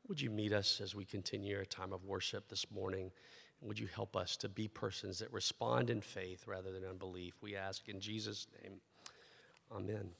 Would 0.08 0.20
you 0.20 0.30
meet 0.30 0.52
us 0.52 0.80
as 0.82 0.94
we 0.94 1.04
continue 1.04 1.56
our 1.56 1.64
time 1.64 1.92
of 1.92 2.04
worship 2.04 2.48
this 2.48 2.70
morning? 2.70 3.12
Would 3.60 3.78
you 3.78 3.86
help 3.94 4.16
us 4.16 4.36
to 4.38 4.48
be 4.48 4.66
persons 4.66 5.18
that 5.18 5.32
respond 5.32 5.90
in 5.90 6.00
faith 6.00 6.46
rather 6.46 6.72
than 6.72 6.84
unbelief? 6.84 7.34
We 7.42 7.56
ask 7.56 7.88
in 7.88 8.00
Jesus' 8.00 8.46
name. 8.62 8.80
Amen. 9.70 10.10